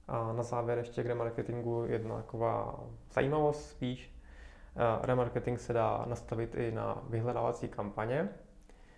A 0.08 0.34
na 0.34 0.44
závěr 0.44 0.78
ještě 0.78 1.04
k 1.04 1.06
remarketingu 1.06 1.86
jedna 1.88 2.16
taková 2.16 2.84
zajímavost 3.14 3.70
spíš. 3.70 4.12
Eh, 4.76 5.06
remarketing 5.06 5.60
se 5.60 5.74
dá 5.74 6.06
nastavit 6.08 6.56
i 6.56 6.72
na 6.72 7.04
vyhledávací 7.10 7.68
kampaně, 7.68 8.30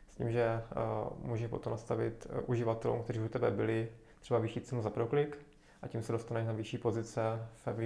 s 0.10 0.16
tím, 0.16 0.32
že 0.32 0.42
eh, 0.44 0.64
může 1.18 1.48
potom 1.48 1.72
nastavit 1.72 2.28
eh, 2.30 2.42
uživatelům, 2.42 3.04
kteří 3.04 3.20
u 3.20 3.28
tebe 3.28 3.52
byli, 3.52 3.92
třeba 4.20 4.40
vyšší 4.40 4.62
cenu 4.62 4.82
za 4.82 4.90
proklik 4.90 5.38
a 5.82 5.88
tím 5.88 6.04
se 6.04 6.12
dostaneš 6.12 6.48
na 6.48 6.54
vyšší 6.54 6.78
pozice 6.78 7.22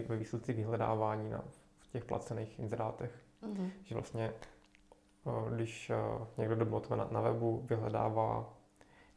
ve 0.08 0.18
výsledcích 0.18 0.56
vyhledávání 0.56 1.30
na, 1.30 1.44
v 1.80 1.88
těch 1.88 2.06
placených 2.06 2.60
inzerátech. 2.60 3.12
Mm-hmm. 3.44 3.70
Že 3.84 3.96
vlastně, 3.96 4.34
když 5.50 5.92
někdo 6.38 6.56
do 6.56 6.82
na, 6.96 7.08
na 7.12 7.22
webu 7.22 7.66
vyhledává 7.70 8.54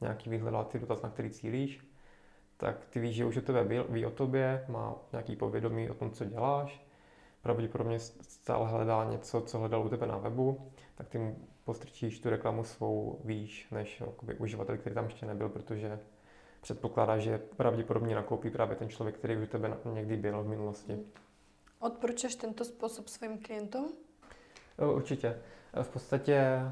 nějaký 0.01 0.31
vyhledávací 0.31 0.79
dotaz, 0.79 1.03
na 1.03 1.11
který 1.11 1.31
cílíš, 1.31 1.91
tak 2.57 2.87
ty 2.91 3.01
víš, 3.01 3.17
že 3.17 3.25
už 3.25 3.37
o 3.37 3.41
tebe 3.41 3.85
ví 3.89 4.07
o 4.07 4.11
tobě, 4.11 4.65
má 4.69 4.95
nějaký 5.13 5.37
povědomí 5.37 5.91
o 5.91 5.95
tom, 5.95 6.11
co 6.11 6.25
děláš, 6.25 6.87
pravděpodobně 7.43 7.99
stále 7.99 8.69
hledá 8.69 9.05
něco, 9.05 9.41
co 9.41 9.59
hledal 9.59 9.87
u 9.87 9.89
tebe 9.89 10.07
na 10.07 10.19
webu, 10.19 10.71
tak 10.95 11.09
ty 11.09 11.19
mu 11.19 11.37
postrčíš 11.65 12.21
tu 12.21 12.31
reklamu 12.31 12.65
svou 12.65 13.21
výš 13.25 13.71
než 13.71 14.01
jakoby, 14.01 14.35
uživatel, 14.35 14.77
který 14.77 14.95
tam 14.95 15.05
ještě 15.05 15.27
nebyl, 15.27 15.49
protože 15.49 16.01
předpokládá, 16.61 17.19
že 17.19 17.39
pravděpodobně 17.39 18.15
nakoupí 18.15 18.51
právě 18.51 18.77
ten 18.77 18.89
člověk, 18.89 19.19
který 19.19 19.37
u 19.37 19.47
tebe 19.47 19.77
někdy 19.85 20.17
byl 20.17 20.43
v 20.43 20.49
minulosti. 20.49 20.99
Odporučuješ 21.81 22.35
tento 22.35 22.65
způsob 22.65 23.09
svým 23.09 23.39
klientům? 23.39 23.93
Určitě. 24.95 25.39
V 25.83 25.89
podstatě 25.89 26.63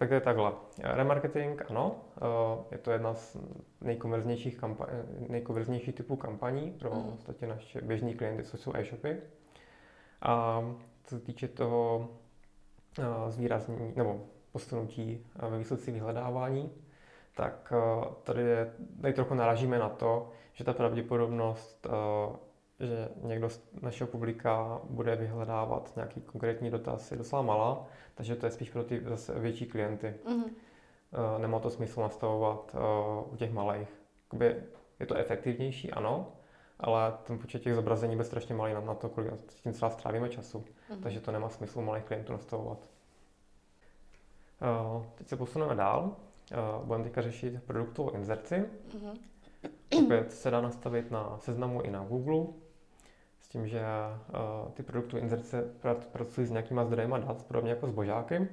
Respektive 0.00 0.20
takhle. 0.20 0.52
Remarketing, 0.82 1.62
ano, 1.70 1.96
eh, 2.16 2.64
je 2.72 2.78
to 2.78 2.90
jedna 2.90 3.14
z 3.14 3.36
nejkonverznějších, 3.80 4.60
kampa- 4.60 4.88
nejkonverznějších 5.28 5.94
typů 5.94 6.16
kampaní 6.16 6.70
pro 6.70 6.90
mm. 6.94 7.18
vlastně 7.26 7.48
naše 7.48 7.80
běžní 7.80 8.14
klienty, 8.14 8.42
což 8.44 8.60
jsou 8.60 8.72
e-shopy. 8.76 9.16
A 10.22 10.62
co 11.04 11.18
se 11.18 11.24
týče 11.24 11.48
toho 11.48 12.08
eh, 12.98 13.30
zvýraznění 13.30 13.92
nebo 13.96 14.20
posunutí 14.52 15.26
eh, 15.46 15.50
ve 15.50 15.58
výsledci 15.58 15.92
vyhledávání, 15.92 16.70
tak 17.34 17.72
tady, 18.22 18.42
je, 18.42 18.72
tady 19.02 19.14
trochu 19.14 19.34
naražíme 19.34 19.78
na 19.78 19.88
to, 19.88 20.30
že 20.52 20.64
ta 20.64 20.72
pravděpodobnost 20.72 21.86
že 22.80 23.08
někdo 23.22 23.50
z 23.50 23.60
našeho 23.82 24.08
publika 24.08 24.80
bude 24.84 25.16
vyhledávat 25.16 25.92
nějaký 25.96 26.20
konkrétní 26.20 26.70
dotaz, 26.70 27.10
je 27.10 27.16
docela 27.16 27.42
malá, 27.42 27.86
takže 28.14 28.36
to 28.36 28.46
je 28.46 28.52
spíš 28.52 28.70
pro 28.70 28.84
ty 28.84 29.02
zase 29.04 29.38
větší 29.40 29.66
klienty. 29.66 30.14
Mm-hmm. 30.24 30.50
Nemá 31.38 31.58
to 31.58 31.70
smysl 31.70 32.00
nastavovat 32.00 32.74
uh, 32.74 33.32
u 33.32 33.36
těch 33.36 33.52
malých. 33.52 33.88
Jakoby 34.24 34.56
je 35.00 35.06
to 35.06 35.14
efektivnější, 35.14 35.92
ano, 35.92 36.32
ale 36.80 37.14
ten 37.24 37.38
počet 37.38 37.62
těch 37.62 37.74
zobrazení 37.74 38.16
bude 38.16 38.24
strašně 38.24 38.54
malý 38.54 38.74
na 38.74 38.94
to, 38.94 39.08
kolik 39.08 39.32
s 39.50 39.60
tím 39.60 39.72
třeba 39.72 39.90
strávíme 39.90 40.28
času. 40.28 40.58
Mm-hmm. 40.58 41.02
Takže 41.02 41.20
to 41.20 41.32
nemá 41.32 41.48
smysl 41.48 41.80
malých 41.80 42.04
klientů 42.04 42.32
nastavovat. 42.32 42.78
Uh, 44.96 45.04
teď 45.14 45.28
se 45.28 45.36
posuneme 45.36 45.74
dál. 45.74 46.16
Budeme 46.84 47.04
teďka 47.04 47.22
řešit 47.22 47.62
produktovou 47.66 48.10
inzerci. 48.10 48.54
Mm-hmm. 48.54 49.18
Opět 50.04 50.32
se 50.32 50.50
dá 50.50 50.60
nastavit 50.60 51.10
na 51.10 51.38
seznamu 51.38 51.82
i 51.82 51.90
na 51.90 52.04
Google 52.04 52.46
s 53.48 53.50
tím, 53.50 53.68
že 53.68 53.80
uh, 53.80 54.70
ty 54.72 54.82
produktové 54.82 55.22
inzerce 55.22 55.62
pracují 56.12 56.46
s 56.46 56.50
nějakýma 56.50 56.84
zdrojema 56.84 57.18
dat, 57.18 57.44
podobně 57.44 57.70
jako 57.70 57.86
s 57.88 57.90
božáky. 57.90 58.48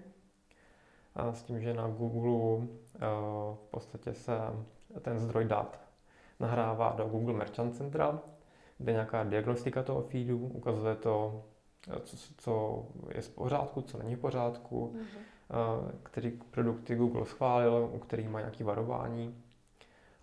A 1.15 1.33
s 1.33 1.43
tím, 1.43 1.61
že 1.61 1.73
na 1.73 1.87
Google 1.87 2.31
uh, 2.31 2.67
v 3.55 3.67
podstatě 3.71 4.13
se 4.13 4.37
ten 5.01 5.19
zdroj 5.19 5.45
dat 5.45 5.79
nahrává 6.39 6.93
do 6.97 7.05
Google 7.05 7.33
Merchant 7.33 7.75
Centra, 7.75 8.19
kde 8.77 8.91
nějaká 8.91 9.23
diagnostika 9.23 9.83
toho 9.83 10.01
feedu, 10.01 10.37
ukazuje 10.37 10.95
to, 10.95 11.43
co, 12.03 12.17
co 12.37 12.85
je 13.15 13.21
v 13.21 13.29
pořádku, 13.29 13.81
co 13.81 13.97
není 13.97 14.15
v 14.15 14.19
pořádku, 14.19 14.95
mm-hmm. 14.95 15.83
uh, 15.83 15.91
který 16.03 16.31
produkty 16.31 16.95
Google 16.95 17.25
schválil, 17.25 17.89
u 17.93 17.99
kterých 17.99 18.29
má 18.29 18.39
nějaké 18.39 18.63
varování. 18.63 19.43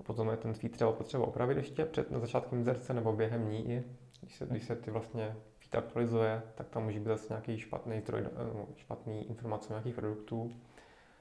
A 0.00 0.02
potom 0.02 0.28
je 0.28 0.36
ten 0.36 0.54
feed 0.54 0.72
třeba 0.72 0.92
potřeba 0.92 1.26
opravit 1.26 1.56
ještě 1.56 1.84
před 1.84 2.10
na 2.10 2.18
začátkem 2.18 2.58
inzerce 2.58 2.94
nebo 2.94 3.12
během 3.12 3.50
ní 3.50 3.84
když 4.22 4.36
se, 4.36 4.46
když 4.46 4.64
se 4.64 4.76
ty 4.76 4.90
vlastně 4.90 5.36
feed 5.58 5.74
aktualizuje, 5.74 6.42
tak 6.54 6.68
tam 6.68 6.84
může 6.84 6.98
být 6.98 7.06
zase 7.06 7.26
nějaký 7.28 7.58
špatný, 7.58 8.00
troj, 8.00 8.22
no, 8.54 8.68
špatný 8.76 9.28
informace 9.28 9.68
o 9.68 9.72
nějakých 9.72 9.94
produktů, 9.94 10.50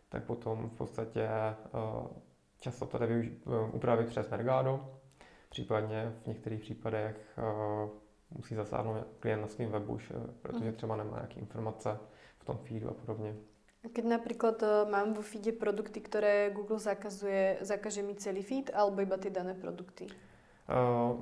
tak 0.10 0.24
potom 0.24 0.70
v 0.70 0.78
podstatě 0.78 1.30
uh, 1.74 2.08
často 2.60 2.86
to 2.86 2.98
jde 2.98 3.08
uh, 3.08 3.76
upravit 3.76 4.08
přes 4.08 4.30
Mergado, 4.30 5.00
případně 5.50 6.14
v 6.24 6.28
některých 6.28 6.62
případech 6.62 7.38
musí 8.30 8.56
zasáhnout 8.56 9.08
klient 9.20 9.42
na 9.42 9.48
svém 9.48 9.72
webu, 9.72 10.00
protože 10.42 10.66
mhm. 10.66 10.74
třeba 10.74 10.96
nemá 10.96 11.16
nějaké 11.16 11.40
informace 11.40 11.98
v 12.40 12.46
tom 12.46 12.58
feedu 12.58 12.90
a 12.90 12.94
podobně. 12.94 13.36
Keď 13.82 14.06
napríklad 14.06 14.62
mám 14.94 15.18
vo 15.18 15.26
feede 15.26 15.58
produkty, 15.58 16.06
ktoré 16.06 16.54
Google 16.54 16.78
zakazuje, 16.78 17.66
zakaže 17.66 18.06
mi 18.06 18.14
celý 18.14 18.46
feed 18.46 18.70
alebo 18.70 19.02
iba 19.02 19.18
ty 19.18 19.34
dané 19.34 19.58
produkty? 19.58 20.06
Uh, 20.70 21.18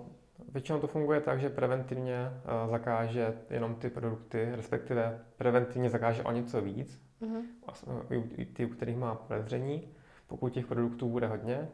Většinou 0.48 0.80
to 0.80 0.88
funguje 0.88 1.22
tak, 1.22 1.40
že 1.40 1.50
preventivně 1.50 2.16
eh, 2.16 2.70
zakáže 2.70 3.34
jenom 3.50 3.76
ty 3.76 3.90
produkty, 3.90 4.50
respektive 4.56 5.26
preventivně 5.38 5.90
zakáže 5.90 6.24
o 6.24 6.32
něco 6.32 6.62
víc, 6.62 7.02
mm-hmm. 7.22 8.24
i 8.38 8.46
ty, 8.46 8.66
u 8.66 8.70
kterých 8.70 8.98
má 8.98 9.16
podezření. 9.16 9.88
Pokud 10.28 10.54
těch 10.54 10.68
produktů 10.68 11.10
bude 11.10 11.28
hodně, 11.28 11.70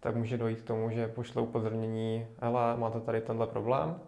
tak 0.00 0.16
může 0.16 0.38
dojít 0.38 0.60
k 0.60 0.66
tomu, 0.66 0.90
že 0.90 1.08
pošle 1.08 1.42
upozornění, 1.42 2.26
hele, 2.40 2.76
máte 2.76 3.00
tady 3.00 3.20
tenhle 3.20 3.46
problém, 3.46 4.00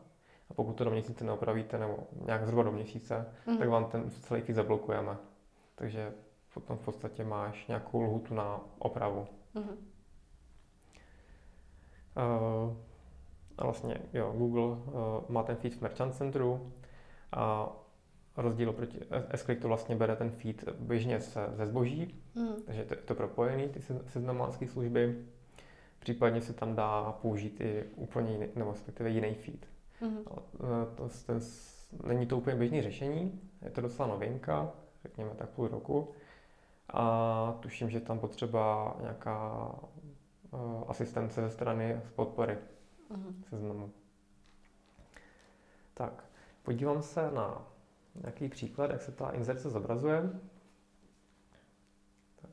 a 0.50 0.54
pokud 0.54 0.72
to 0.72 0.84
do 0.84 0.90
měsíce 0.90 1.24
neopravíte, 1.24 1.78
nebo 1.78 1.98
nějak 2.24 2.44
zhruba 2.44 2.62
do 2.62 2.72
měsíce, 2.72 3.26
mm-hmm. 3.46 3.58
tak 3.58 3.68
vám 3.68 3.84
ten 3.84 4.10
celý 4.10 4.40
feed 4.40 4.56
zablokujeme. 4.56 5.16
Takže 5.74 6.12
potom 6.54 6.76
v 6.76 6.80
podstatě 6.80 7.24
máš 7.24 7.66
nějakou 7.66 8.02
lhutu 8.02 8.34
na 8.34 8.60
opravu. 8.78 9.26
Mm-hmm. 9.54 9.76
Uh, 12.16 12.76
a 13.58 13.64
vlastně 13.64 13.98
jo, 14.12 14.34
Google 14.36 14.62
uh, 14.62 14.76
má 15.28 15.42
ten 15.42 15.56
feed 15.56 15.74
v 15.74 15.80
Merchant 15.80 16.14
Centru 16.14 16.72
a 17.32 17.72
rozdíl 18.36 18.70
oproti 18.70 19.00
s 19.34 19.60
to 19.60 19.68
vlastně 19.68 19.96
bere 19.96 20.16
ten 20.16 20.30
feed 20.30 20.64
běžně 20.78 21.20
se, 21.20 21.46
ze 21.52 21.66
zboží, 21.66 22.14
mm. 22.34 22.62
takže 22.66 22.84
to 22.84 22.94
je 22.94 23.00
to 23.00 23.14
propojený, 23.14 23.68
ty 23.68 23.80
seznamácké 24.06 24.68
služby. 24.68 25.24
Případně 25.98 26.40
se 26.40 26.52
tam 26.52 26.74
dá 26.74 27.12
použít 27.22 27.60
i 27.60 27.84
úplně 27.96 28.32
jiný, 28.32 28.46
nebo 28.56 28.70
respektive 28.70 29.10
jiný 29.10 29.34
feed. 29.34 29.66
Mm. 30.00 30.18
Ale, 30.26 30.42
to, 30.94 31.08
to, 31.26 31.34
není 32.06 32.26
to 32.26 32.36
úplně 32.36 32.56
běžné 32.56 32.82
řešení, 32.82 33.40
je 33.62 33.70
to 33.70 33.80
docela 33.80 34.08
novinka, 34.08 34.70
řekněme 35.02 35.30
tak 35.36 35.48
půl 35.48 35.68
roku. 35.68 36.10
A 36.92 37.56
tuším, 37.60 37.90
že 37.90 38.00
tam 38.00 38.18
potřeba 38.18 38.96
nějaká 39.00 39.70
uh, 40.50 40.84
asistence 40.88 41.42
ze 41.42 41.50
strany 41.50 42.00
z 42.04 42.10
podpory 42.10 42.58
uh-huh. 43.10 43.34
seznamu. 43.48 43.90
Tak, 45.94 46.24
podívám 46.62 47.02
se 47.02 47.30
na 47.30 47.66
nějaký 48.14 48.48
příklad, 48.48 48.90
jak 48.90 49.02
se 49.02 49.12
ta 49.12 49.30
inzerce 49.30 49.70
zobrazuje. 49.70 50.30
Tak. 52.42 52.50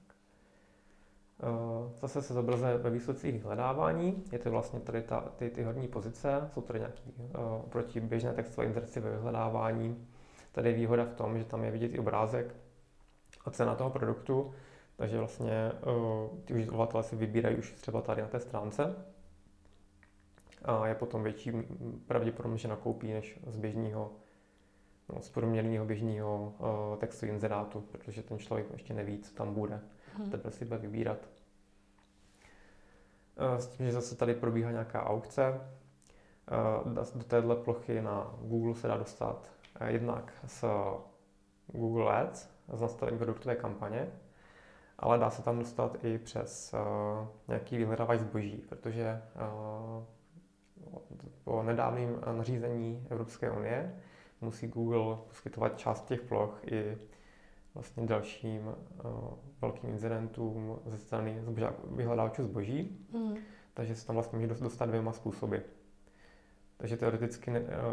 Eh, 1.40 1.98
zase 2.00 2.22
se 2.22 2.34
zobrazuje 2.34 2.78
ve 2.78 2.90
výsledcích 2.90 3.34
vyhledávání. 3.34 4.24
Je 4.32 4.40
to 4.40 4.52
vlastně 4.52 4.80
tady 4.80 5.02
ta, 5.02 5.22
ty, 5.22 5.50
ty 5.50 5.64
horní 5.64 5.88
pozice, 5.88 6.50
jsou 6.54 6.62
tady 6.62 6.80
nějaký 6.80 7.14
uh, 7.18 7.70
proti 7.70 8.00
běžné 8.00 8.34
textové 8.34 8.68
inzerci 8.68 9.00
ve 9.00 9.12
vyhledávání. 9.12 10.08
Tady 10.52 10.70
je 10.70 10.76
výhoda 10.76 11.06
v 11.06 11.14
tom, 11.14 11.38
že 11.38 11.46
tam 11.46 11.64
je 11.64 11.72
vidět 11.72 11.96
i 11.96 12.00
obrázek 12.00 12.56
a 13.46 13.52
cena 13.52 13.76
toho 13.76 13.90
produktu, 13.90 14.54
takže 14.96 15.18
vlastně 15.18 15.72
uh, 15.86 16.40
ty 16.46 16.54
uživatelé 16.54 17.04
si 17.04 17.16
vybírají 17.16 17.58
už 17.58 17.72
třeba 17.72 18.02
tady 18.02 18.22
na 18.22 18.28
té 18.28 18.40
stránce 18.40 18.96
a 20.66 20.88
je 20.88 20.96
potom 20.96 21.24
větší 21.24 21.52
pravděpodobnost, 22.08 22.62
že 22.62 22.68
nakoupí 22.68 23.14
než 23.14 23.40
z 23.48 23.58
běžného, 23.58 24.12
no, 25.14 25.22
z 25.22 25.30
průměrného 25.30 25.86
běžného 25.86 26.54
uh, 26.60 26.98
textu 26.98 27.26
inzerátu, 27.26 27.82
protože 27.82 28.24
ten 28.24 28.40
člověk 28.40 28.72
ještě 28.72 28.94
neví, 28.94 29.20
co 29.20 29.36
tam 29.36 29.54
bude. 29.54 29.80
Hmm. 30.18 30.32
Teprve 30.32 30.52
si 30.52 30.66
bude 30.66 30.78
vybírat. 30.78 31.18
Uh, 33.40 33.58
s 33.58 33.68
tím, 33.68 33.86
že 33.86 33.92
zase 33.92 34.16
tady 34.16 34.34
probíhá 34.34 34.72
nějaká 34.72 35.04
aukce, 35.04 35.62
do 37.16 37.24
téhle 37.24 37.56
plochy 37.56 38.02
na 38.02 38.36
Google 38.42 38.76
se 38.76 38.88
dá 38.88 38.98
dostat 38.98 39.52
jednak 39.88 40.34
z 40.46 40.64
Google 41.68 42.22
Ads, 42.22 42.50
z 42.74 42.82
nastavení 42.82 43.18
produktové 43.18 43.56
kampaně, 43.56 44.12
ale 45.00 45.18
dá 45.18 45.30
se 45.30 45.44
tam 45.44 45.60
dostat 45.60 46.06
i 46.06 46.18
přes 46.18 46.76
nějaký 47.48 47.78
vyhledávač 47.78 48.20
zboží, 48.20 48.58
protože 48.70 49.22
po 51.44 51.63
nedávném 51.63 52.22
nařízení 52.38 53.08
Evropské 53.10 53.51
unie 53.51 53.96
musí 54.41 54.67
Google 54.67 55.17
poskytovat 55.27 55.77
část 55.77 56.06
těch 56.06 56.22
ploch 56.22 56.62
i 56.65 56.98
vlastně 57.74 58.06
dalším 58.06 58.67
uh, 58.67 58.74
velkým 59.62 59.89
incidentům 59.89 60.79
ze 60.86 60.98
strany 60.98 61.44
vyhledávačů 61.91 62.44
zboží. 62.44 63.06
Mm. 63.13 63.36
Takže 63.74 63.96
se 63.96 64.08
tam 64.08 64.15
vlastně 64.15 64.39
může 64.39 64.53
dostat 64.53 64.86
dvěma 64.86 65.12
způsoby. 65.12 65.58
Takže 66.77 66.98
teoreticky 66.98 67.51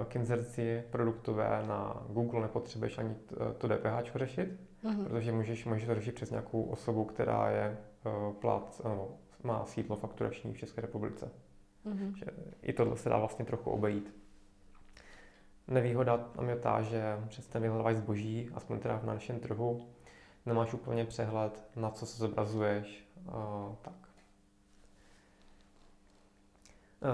k 0.09 0.17
inzerci 0.17 0.85
produktové 0.91 1.65
na 1.67 2.07
Google 2.09 2.41
nepotřebuješ 2.41 2.99
ani 2.99 3.15
to 3.59 3.69
DPH 3.69 4.17
řešit, 4.17 4.61
mm-hmm. 4.85 5.05
protože 5.05 5.33
můžeš, 5.33 5.65
můžeš 5.65 5.85
to 5.87 5.95
řešit 5.95 6.15
přes 6.15 6.31
nějakou 6.31 6.63
osobu, 6.63 7.05
která 7.05 7.51
je 7.51 7.77
plat, 8.41 8.81
no, 8.85 9.09
má 9.43 9.65
sídlo 9.65 9.97
fakturační 9.97 10.53
v 10.53 10.59
České 10.59 10.81
republice. 10.81 11.31
Mm-hmm. 11.87 12.15
Že 12.17 12.27
I 12.63 12.73
tohle 12.73 12.97
se 12.97 13.09
dá 13.09 13.19
vlastně 13.19 13.45
trochu 13.45 13.71
obejít. 13.71 14.15
Nevýhoda 15.69 16.19
tam 16.19 16.49
je 16.49 16.57
ta, 16.57 16.83
že 16.83 17.19
přes 17.29 17.47
ten 17.47 17.63
vyhledávač 17.63 17.97
zboží, 17.97 18.51
aspoň 18.55 18.79
teda 18.79 18.97
v 18.97 19.05
našem 19.05 19.41
trhu, 19.41 19.89
nemáš 20.47 20.75
úplně 20.75 21.05
přehled, 21.05 21.65
na 21.77 21.91
co 21.91 22.07
se 22.07 22.19
zobrazuješ. 22.19 23.09
Uh, 23.27 23.75
tak. 23.83 23.95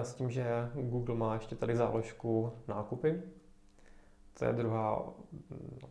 S 0.03 0.15
tím, 0.15 0.31
že 0.31 0.71
Google 0.75 1.15
má 1.15 1.35
ještě 1.35 1.57
tady 1.57 1.77
záložku 1.77 2.53
nákupy, 2.69 3.23
to 4.39 4.45
je 4.45 4.53
druhá, 4.53 5.13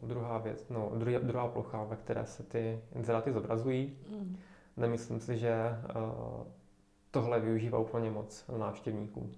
druhá 0.03 0.37
věc, 0.37 0.69
no, 0.69 0.91
druhá, 0.95 1.19
druhá 1.19 1.47
plocha, 1.47 1.83
ve 1.83 1.95
které 1.95 2.25
se 2.25 2.43
ty 2.43 2.81
inzeráty 2.95 3.31
zobrazují. 3.31 3.97
Mm. 4.09 4.37
Nemyslím 4.77 5.19
si, 5.19 5.37
že 5.37 5.55
uh, 5.95 6.47
tohle 7.11 7.39
využívá 7.39 7.79
úplně 7.79 8.11
moc 8.11 8.45
návštěvníků. 8.57 9.31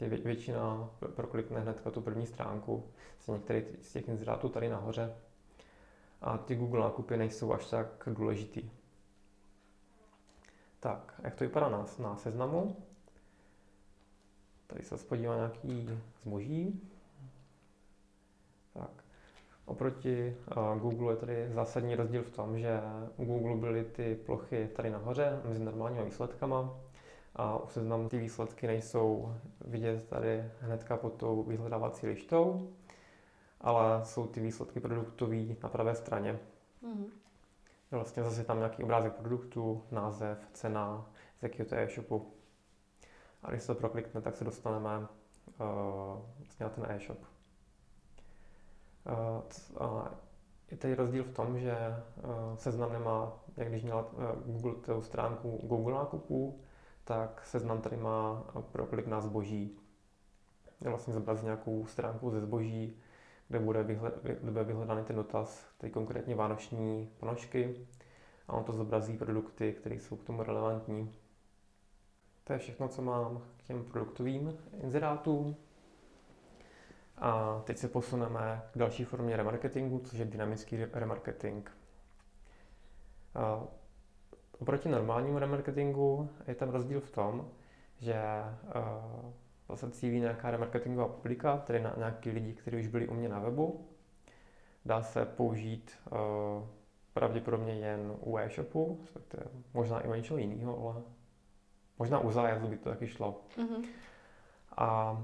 Vě, 0.00 0.08
většina 0.08 0.90
proklikne 1.14 1.60
hned 1.60 1.92
tu 1.92 2.00
první 2.00 2.26
stránku 2.26 2.84
z 3.20 3.28
některých 3.28 3.64
z 3.82 3.92
těch 3.92 4.08
inzerátů 4.08 4.48
tady 4.48 4.68
nahoře 4.68 5.16
a 6.20 6.38
ty 6.38 6.54
Google 6.54 6.80
nákupy 6.80 7.16
nejsou 7.16 7.52
až 7.52 7.66
tak 7.66 8.08
důležitý. 8.12 8.70
Tak, 10.80 11.20
jak 11.22 11.34
to 11.34 11.44
vypadá 11.44 11.68
na, 11.68 11.86
na 11.98 12.16
seznamu? 12.16 12.76
Tady 14.66 14.82
se 14.82 14.96
podívá 14.96 15.36
nějaký 15.36 15.88
zboží. 16.22 16.90
Tak. 18.72 19.04
Oproti 19.64 20.36
Google 20.80 21.12
je 21.12 21.16
tady 21.16 21.52
zásadní 21.52 21.94
rozdíl 21.94 22.22
v 22.22 22.30
tom, 22.30 22.58
že 22.58 22.80
u 23.16 23.24
Google 23.24 23.56
byly 23.56 23.84
ty 23.84 24.14
plochy 24.14 24.68
tady 24.76 24.90
nahoře 24.90 25.40
mezi 25.44 25.64
normálními 25.64 26.04
výsledkama 26.04 26.85
a 27.36 27.58
u 27.58 27.68
seznamu 27.68 28.08
ty 28.08 28.18
výsledky 28.18 28.66
nejsou 28.66 29.34
vidět 29.64 30.08
tady 30.08 30.44
hnedka 30.60 30.96
pod 30.96 31.12
tou 31.12 31.42
vyhledávací 31.42 32.06
lištou, 32.06 32.72
ale 33.60 34.04
jsou 34.04 34.26
ty 34.26 34.40
výsledky 34.40 34.80
produktové 34.80 35.36
na 35.62 35.68
pravé 35.68 35.94
straně. 35.94 36.38
Mm-hmm. 36.82 37.06
Vlastně 37.90 38.22
zase 38.22 38.44
tam 38.44 38.58
nějaký 38.58 38.82
obrázek 38.82 39.12
produktu, 39.12 39.82
název, 39.90 40.38
cena, 40.52 41.06
z 41.38 41.42
jakého 41.42 41.68
to 41.68 41.74
je 41.74 41.82
e-shopu. 41.82 42.32
A 43.42 43.50
když 43.50 43.62
se 43.62 43.66
to 43.66 43.74
proklikne, 43.74 44.20
tak 44.20 44.36
se 44.36 44.44
dostaneme 44.44 44.98
uh, 44.98 45.06
vlastně 46.38 46.64
na 46.64 46.70
ten 46.70 46.86
e-shop. 46.88 47.18
Uh, 49.80 50.08
je 50.70 50.76
tady 50.76 50.94
rozdíl 50.94 51.24
v 51.24 51.32
tom, 51.32 51.58
že 51.58 51.76
uh, 51.76 52.56
seznam 52.56 52.92
nemá, 52.92 53.32
jak 53.56 53.68
když 53.68 53.82
měla 53.82 54.12
uh, 54.12 54.24
Google 54.46 54.74
tu 54.74 55.02
stránku 55.02 55.60
Google 55.62 55.94
nákupů, 55.94 56.60
tak 57.06 57.46
seznam 57.46 57.80
tady 57.80 57.96
má 57.96 58.44
proklik 58.72 59.06
na 59.06 59.20
zboží. 59.20 59.78
Vlastně 60.80 61.14
zobrazí 61.14 61.44
nějakou 61.44 61.86
stránku 61.86 62.30
ze 62.30 62.40
zboží, 62.40 62.96
kde 63.48 63.58
bude, 63.58 63.82
vyhled, 63.82 64.18
bude 64.42 64.64
vyhledaný 64.64 65.04
ten 65.04 65.16
dotaz, 65.16 65.66
tady 65.78 65.90
konkrétně 65.92 66.34
vánoční 66.34 67.10
ponožky 67.20 67.86
a 68.48 68.52
on 68.52 68.64
to 68.64 68.72
zobrazí 68.72 69.18
produkty, 69.18 69.72
které 69.72 69.94
jsou 69.94 70.16
k 70.16 70.24
tomu 70.24 70.42
relevantní. 70.42 71.14
To 72.44 72.52
je 72.52 72.58
všechno, 72.58 72.88
co 72.88 73.02
mám 73.02 73.42
k 73.56 73.62
těm 73.62 73.84
produktovým 73.84 74.58
inzerátům. 74.82 75.56
A 77.18 77.60
teď 77.64 77.78
se 77.78 77.88
posuneme 77.88 78.62
k 78.72 78.78
další 78.78 79.04
formě 79.04 79.36
remarketingu, 79.36 79.98
což 79.98 80.18
je 80.18 80.24
dynamický 80.24 80.84
remarketing. 80.92 81.70
Oproti 84.58 84.88
normálnímu 84.88 85.38
remarketingu 85.38 86.30
je 86.46 86.54
tam 86.54 86.68
rozdíl 86.68 87.00
v 87.00 87.10
tom, 87.10 87.48
že 87.98 88.22
zase 89.68 89.90
cílí 89.90 90.20
nějaká 90.20 90.50
remarketingová 90.50 91.08
publika, 91.08 91.56
tedy 91.56 91.80
na 91.80 91.94
nějaký 91.96 92.30
lidi, 92.30 92.52
kteří 92.54 92.76
už 92.76 92.86
byli 92.86 93.08
u 93.08 93.14
mě 93.14 93.28
na 93.28 93.38
webu. 93.38 93.86
Dá 94.84 95.02
se 95.02 95.24
použít 95.24 95.92
pravděpodobně 97.12 97.74
jen 97.74 98.16
u 98.20 98.38
e-shopu, 98.38 99.00
možná 99.74 100.00
i 100.00 100.08
u 100.08 100.14
něčeho 100.14 100.38
jiného, 100.38 100.88
ale 100.88 101.02
Možná 101.98 102.18
u 102.18 102.30
zájezdu 102.30 102.68
by 102.68 102.76
to 102.76 102.90
taky 102.90 103.06
šlo. 103.06 103.40
Mm-hmm. 103.56 103.84
A 104.76 105.18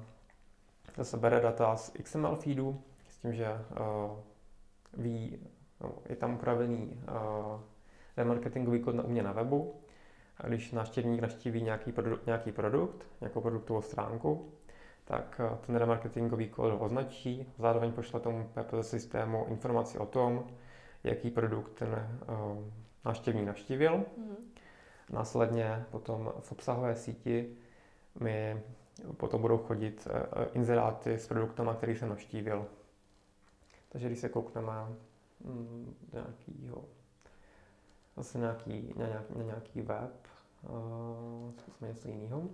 zase 0.97 1.17
bere 1.17 1.41
data 1.41 1.77
z 1.77 1.93
XML 2.03 2.37
feedu 2.37 2.83
s 3.09 3.19
tím, 3.19 3.35
že 3.35 3.47
uh, 3.53 4.19
ví, 4.93 5.39
no, 5.81 5.93
je 6.09 6.17
tam 6.17 6.35
upravený 6.35 7.03
uh, 7.09 7.61
remarketingový 8.17 8.81
kód 8.81 8.95
na, 8.95 9.03
u 9.03 9.09
mě 9.09 9.23
na 9.23 9.33
webu. 9.33 9.75
A 10.39 10.47
když 10.47 10.73
návštěvník 10.73 11.21
naštíví 11.21 11.63
nějaký, 11.63 11.93
produ- 11.93 12.19
nějaký 12.27 12.53
produkt, 12.53 13.07
nějakou 13.21 13.41
produktovou 13.41 13.83
stránku, 13.83 14.53
tak 15.05 15.41
uh, 15.51 15.59
ten 15.59 15.77
remarketingový 15.77 16.49
kód 16.49 16.73
ho 16.73 16.79
označí, 16.79 17.53
zároveň 17.59 17.93
pošle 17.93 18.21
tomu 18.21 18.51
PPS 18.55 18.91
systému 18.91 19.47
informaci 19.49 19.99
o 19.99 20.07
tom, 20.07 20.47
jaký 21.05 21.31
produkt 21.31 21.73
ten 21.73 22.19
uh, 22.29 22.65
návštěvník 23.05 23.47
navštívil. 23.47 23.99
Mm-hmm. 23.99 24.37
Následně 25.11 25.85
potom 25.91 26.33
v 26.41 26.53
obsahové 26.53 26.95
síti 26.97 27.57
mi 28.21 28.63
potom 29.17 29.41
budou 29.41 29.59
chodit 29.59 30.09
eh, 30.11 30.27
eh, 30.33 30.49
inzeráty 30.53 31.15
s 31.15 31.29
produktama, 31.29 31.75
který 31.75 31.97
jsem 31.97 32.09
navštívil. 32.09 32.67
Takže 33.89 34.07
když 34.07 34.19
se 34.19 34.29
koukneme 34.29 34.73
mm, 35.45 35.95
nějakýho, 36.13 36.85
zase 38.17 38.39
nějaký, 38.39 38.95
na, 38.97 39.07
nějaký, 39.07 39.35
na 39.39 39.45
nějaký 39.45 39.81
web, 39.81 40.27
uh, 40.69 41.53
zkusme 41.59 41.89
něco 41.89 42.09
jiného. 42.09 42.49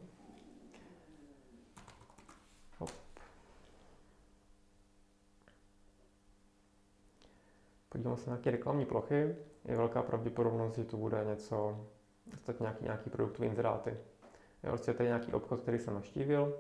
Podíváme 7.88 8.16
se 8.16 8.31
na 8.31 8.37
nějaké 8.37 8.51
reklamní 8.51 8.87
plochy. 8.87 9.37
Je 9.64 9.77
velká 9.77 10.03
pravděpodobnost, 10.03 10.77
že 10.77 10.85
to 10.85 10.97
bude 10.97 11.25
něco 11.25 11.87
dostat 12.27 12.61
nějaký, 12.61 12.85
nějaký 12.85 13.11
produktový 13.11 13.49
inzeráty. 13.49 13.90
Jo, 14.62 14.71
prostě 14.71 14.94
tady 14.94 15.09
nějaký 15.09 15.33
obchod, 15.33 15.61
který 15.61 15.79
jsem 15.79 15.94
navštívil 15.94 16.59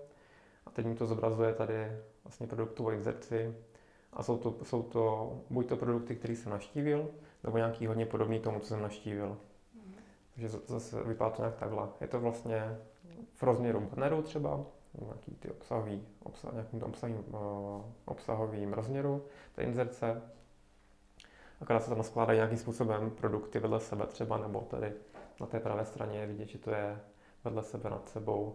a 0.66 0.70
teď 0.70 0.86
mi 0.86 0.94
to 0.94 1.06
zobrazuje 1.06 1.54
tady 1.54 1.92
vlastně 2.24 2.46
produktovou 2.46 2.90
inzerci 2.90 3.56
a 4.12 4.22
jsou 4.22 4.38
to, 4.38 4.64
jsou 4.64 4.82
to 4.82 5.32
buď 5.50 5.68
to 5.68 5.76
produkty, 5.76 6.16
které 6.16 6.36
jsem 6.36 6.52
navštívil, 6.52 7.10
nebo 7.44 7.56
nějaký 7.56 7.86
hodně 7.86 8.06
podobný 8.06 8.40
tomu, 8.40 8.60
co 8.60 8.66
jsem 8.66 8.82
navštívil. 8.82 9.38
Mm. 9.74 9.94
Takže 10.34 10.48
zase 10.48 11.02
vypadá 11.02 11.30
to 11.30 11.42
nějak 11.42 11.56
takhle. 11.56 11.88
Je 12.00 12.06
to 12.06 12.20
vlastně 12.20 12.78
v 13.34 13.42
rozměru 13.42 13.80
banneru 13.80 14.22
třeba, 14.22 14.64
nějaký 15.00 15.34
ty 15.34 15.50
obsahový, 15.50 16.06
obsah, 16.22 16.52
nějakým 16.52 16.82
obsahovým, 16.82 17.24
uh, 17.34 17.84
obsahovým 18.04 18.72
rozměru 18.72 19.24
té 19.54 19.62
inzerce. 19.62 20.22
Akorát 21.60 21.82
se 21.82 21.90
tam 21.90 22.02
skládají 22.02 22.36
nějakým 22.36 22.58
způsobem 22.58 23.10
produkty 23.10 23.58
vedle 23.58 23.80
sebe 23.80 24.06
třeba, 24.06 24.38
nebo 24.38 24.60
tady 24.60 24.92
na 25.40 25.46
té 25.46 25.60
pravé 25.60 25.84
straně 25.84 26.18
je 26.18 26.26
vidět, 26.26 26.48
že 26.48 26.58
to 26.58 26.70
je 26.70 27.00
vedle 27.44 27.62
sebe 27.62 27.90
nad 27.90 28.08
sebou 28.08 28.54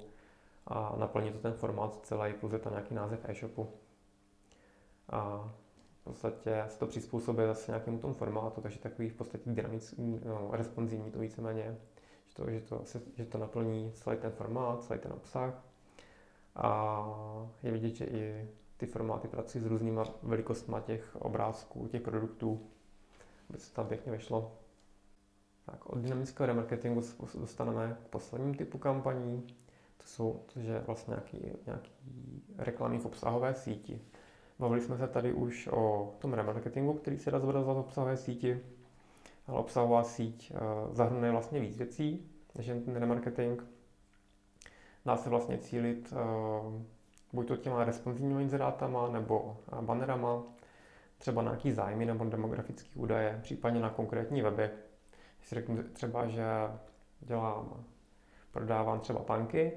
a 0.67 0.95
naplní 0.97 1.31
to 1.31 1.37
ten 1.37 1.53
formát 1.53 2.05
celý, 2.05 2.33
plus 2.33 2.53
je 2.53 2.59
tam 2.59 2.73
nějaký 2.73 2.95
název 2.95 3.19
e-shopu. 3.23 3.69
A 5.09 5.51
v 6.03 6.05
podstatě 6.05 6.63
se 6.67 6.79
to 6.79 6.87
přizpůsobuje 6.87 7.47
zase 7.47 7.71
nějakému 7.71 7.99
tomu 7.99 8.13
formátu, 8.13 8.61
takže 8.61 8.79
takový 8.79 9.09
v 9.09 9.13
podstatě 9.13 9.43
dynamický, 9.51 10.19
no, 10.25 10.49
responsivní 10.51 11.11
to 11.11 11.19
víceméně, 11.19 11.77
že 12.27 12.35
to, 12.35 12.49
že, 12.51 12.61
to, 12.61 12.83
že 13.15 13.25
to 13.25 13.37
naplní 13.37 13.91
celý 13.91 14.17
ten 14.17 14.31
formát, 14.31 14.83
celý 14.83 14.99
ten 14.99 15.13
obsah. 15.13 15.63
A 16.55 17.05
je 17.63 17.71
vidět, 17.71 17.95
že 17.95 18.05
i 18.05 18.49
ty 18.77 18.85
formáty 18.85 19.27
pracují 19.27 19.63
s 19.63 19.67
různýma 19.67 20.03
velikostmi 20.23 20.75
těch 20.85 21.15
obrázků, 21.15 21.87
těch 21.87 22.01
produktů, 22.01 22.61
aby 23.49 23.59
se 23.59 23.73
tam 23.73 23.87
pěkně 23.87 24.11
vešlo. 24.11 24.51
Tak 25.65 25.85
od 25.85 25.97
dynamického 25.97 26.47
remarketingu 26.47 27.01
se 27.01 27.39
dostaneme 27.39 27.97
k 28.05 28.07
posledním 28.07 28.53
typu 28.53 28.77
kampaní, 28.77 29.47
To 29.97 30.03
jsou 30.07 30.45
to 30.53 30.59
je 30.59 30.79
vlastně 30.79 31.11
nějaký, 31.11 31.57
nějaký 31.65 31.91
reklamy 32.57 32.99
v 32.99 33.05
obsahové 33.05 33.53
síti. 33.53 34.01
Bavili 34.63 34.81
jsme 34.81 34.97
se 34.97 35.07
tady 35.07 35.33
už 35.33 35.67
o 35.71 36.13
tom 36.19 36.33
remarketingu, 36.33 36.93
který 36.93 37.17
se 37.17 37.31
dá 37.31 37.39
zobrazovat 37.39 37.77
v 37.77 37.79
obsahové 37.79 38.17
síti, 38.17 38.59
ale 39.47 39.59
obsahová 39.59 40.03
síť 40.03 40.51
eh, 40.55 40.59
zahrnuje 40.91 41.31
vlastně 41.31 41.59
víc 41.59 41.77
věcí, 41.77 42.31
než 42.55 42.67
jen 42.67 42.83
ten 42.83 42.95
remarketing. 42.95 43.63
Dá 45.05 45.17
se 45.17 45.29
vlastně 45.29 45.57
cílit 45.57 46.13
eh, 46.13 46.83
buď 47.33 47.47
to 47.47 47.57
těma 47.57 47.83
responsivními 47.83 48.41
inzerátama 48.41 49.09
nebo 49.09 49.57
bannerama, 49.81 50.43
třeba 51.17 51.41
na 51.41 51.51
nějaký 51.51 51.71
zájmy 51.71 52.05
nebo 52.05 52.25
demografické 52.25 52.89
údaje, 52.95 53.39
případně 53.43 53.79
na 53.81 53.89
konkrétní 53.89 54.41
weby. 54.41 54.69
Když 55.37 55.49
si 55.49 55.55
řeknu 55.55 55.83
třeba, 55.93 56.27
že 56.27 56.45
dělám, 57.21 57.83
prodávám 58.51 58.99
třeba 58.99 59.19
tanky, 59.19 59.71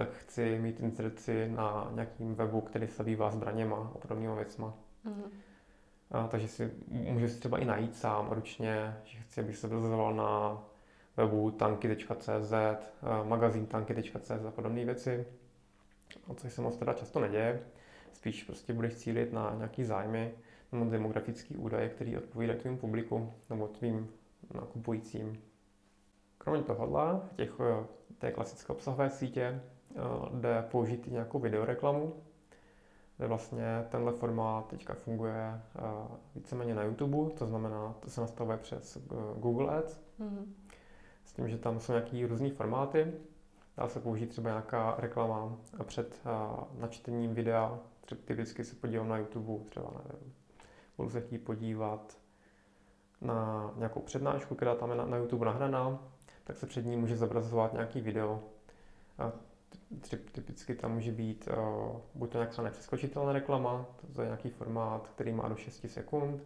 tak 0.00 0.12
chci 0.12 0.58
mít 0.58 0.80
inzerci 0.80 1.48
na 1.48 1.90
nějakým 1.94 2.34
webu, 2.34 2.60
který 2.60 2.86
se 2.86 2.94
zabývá 2.94 3.30
zbraněma 3.30 3.92
a 3.94 3.98
podobnými 3.98 4.34
věcma. 4.34 4.74
Mm-hmm. 5.06 5.30
A, 6.10 6.26
takže 6.26 6.48
si 6.48 6.70
můžu 6.88 7.28
si 7.28 7.38
třeba 7.38 7.58
i 7.58 7.64
najít 7.64 7.96
sám 7.96 8.28
ručně, 8.30 8.96
že 9.04 9.18
chci, 9.18 9.40
abych 9.40 9.56
se 9.56 9.68
dozoval 9.68 10.14
na 10.14 10.62
webu 11.16 11.50
tanky.cz, 11.50 12.52
magazín 13.24 13.66
tanky.cz 13.66 14.30
a 14.30 14.50
podobné 14.50 14.84
věci. 14.84 15.26
A 16.30 16.34
což 16.34 16.52
se 16.52 16.62
moc 16.62 16.76
teda 16.76 16.92
často 16.92 17.20
neděje. 17.20 17.60
Spíš 18.12 18.44
prostě 18.44 18.72
budeš 18.72 18.94
cílit 18.94 19.32
na 19.32 19.54
nějaký 19.56 19.84
zájmy 19.84 20.34
nebo 20.72 20.90
demografický 20.90 21.56
údaje, 21.56 21.88
který 21.88 22.16
odpovídají 22.16 22.58
tvým 22.58 22.78
publiku 22.78 23.32
nebo 23.50 23.68
tvým 23.68 24.10
nakupujícím. 24.54 25.42
Kromě 26.38 26.62
tohohle, 26.62 27.20
těch, 27.36 27.50
té 28.18 28.32
klasické 28.32 28.72
obsahové 28.72 29.10
sítě, 29.10 29.42
eh, 29.42 29.69
jde 30.34 30.64
použít 30.70 31.06
i 31.06 31.10
nějakou 31.10 31.38
videoreklamu, 31.38 32.14
kde 33.16 33.26
vlastně 33.26 33.84
tenhle 33.88 34.12
formát 34.12 34.66
teďka 34.66 34.94
funguje 34.94 35.34
eh, 35.34 35.80
víceméně 36.34 36.74
na 36.74 36.82
YouTube, 36.82 37.34
to 37.34 37.46
znamená, 37.46 37.94
to 38.00 38.10
se 38.10 38.20
nastavuje 38.20 38.58
přes 38.58 38.96
eh, 38.96 39.00
Google 39.40 39.78
Ads, 39.78 40.00
mm-hmm. 40.20 40.44
s 41.24 41.32
tím, 41.32 41.48
že 41.48 41.58
tam 41.58 41.80
jsou 41.80 41.92
nějaký 41.92 42.26
různý 42.26 42.50
formáty, 42.50 43.12
Dá 43.80 43.88
se 43.88 44.00
použít 44.00 44.26
třeba 44.26 44.50
nějaká 44.50 44.94
reklama 44.98 45.56
před 45.84 46.20
načtením 46.78 47.34
videa. 47.34 47.78
Třeba 48.00 48.20
typicky 48.24 48.64
se 48.64 48.74
podívám 48.76 49.08
na 49.08 49.18
YouTube, 49.18 49.64
třeba 49.70 49.90
nevím, 50.12 50.34
budu 50.96 51.10
se 51.10 51.20
chtít 51.20 51.38
podívat 51.38 52.18
na 53.20 53.70
nějakou 53.76 54.00
přednášku, 54.00 54.54
která 54.54 54.74
tam 54.74 54.90
je 54.90 54.96
na, 54.96 55.06
na 55.06 55.16
YouTube 55.16 55.46
nahraná, 55.46 55.98
tak 56.44 56.58
se 56.58 56.66
před 56.66 56.86
ní 56.86 56.96
může 56.96 57.16
zobrazovat 57.16 57.72
nějaký 57.72 58.00
video. 58.00 58.42
Typicky 60.32 60.74
tam 60.74 60.94
může 60.94 61.12
být 61.12 61.48
uh, 61.48 61.96
buď 62.14 62.30
to 62.30 62.38
nějaká 62.38 62.62
nepřeskočitelná 62.62 63.32
reklama, 63.32 63.86
to 64.14 64.22
je 64.22 64.26
nějaký 64.26 64.48
formát, 64.48 65.08
který 65.08 65.32
má 65.32 65.48
do 65.48 65.56
6 65.56 65.86
sekund, 65.88 66.42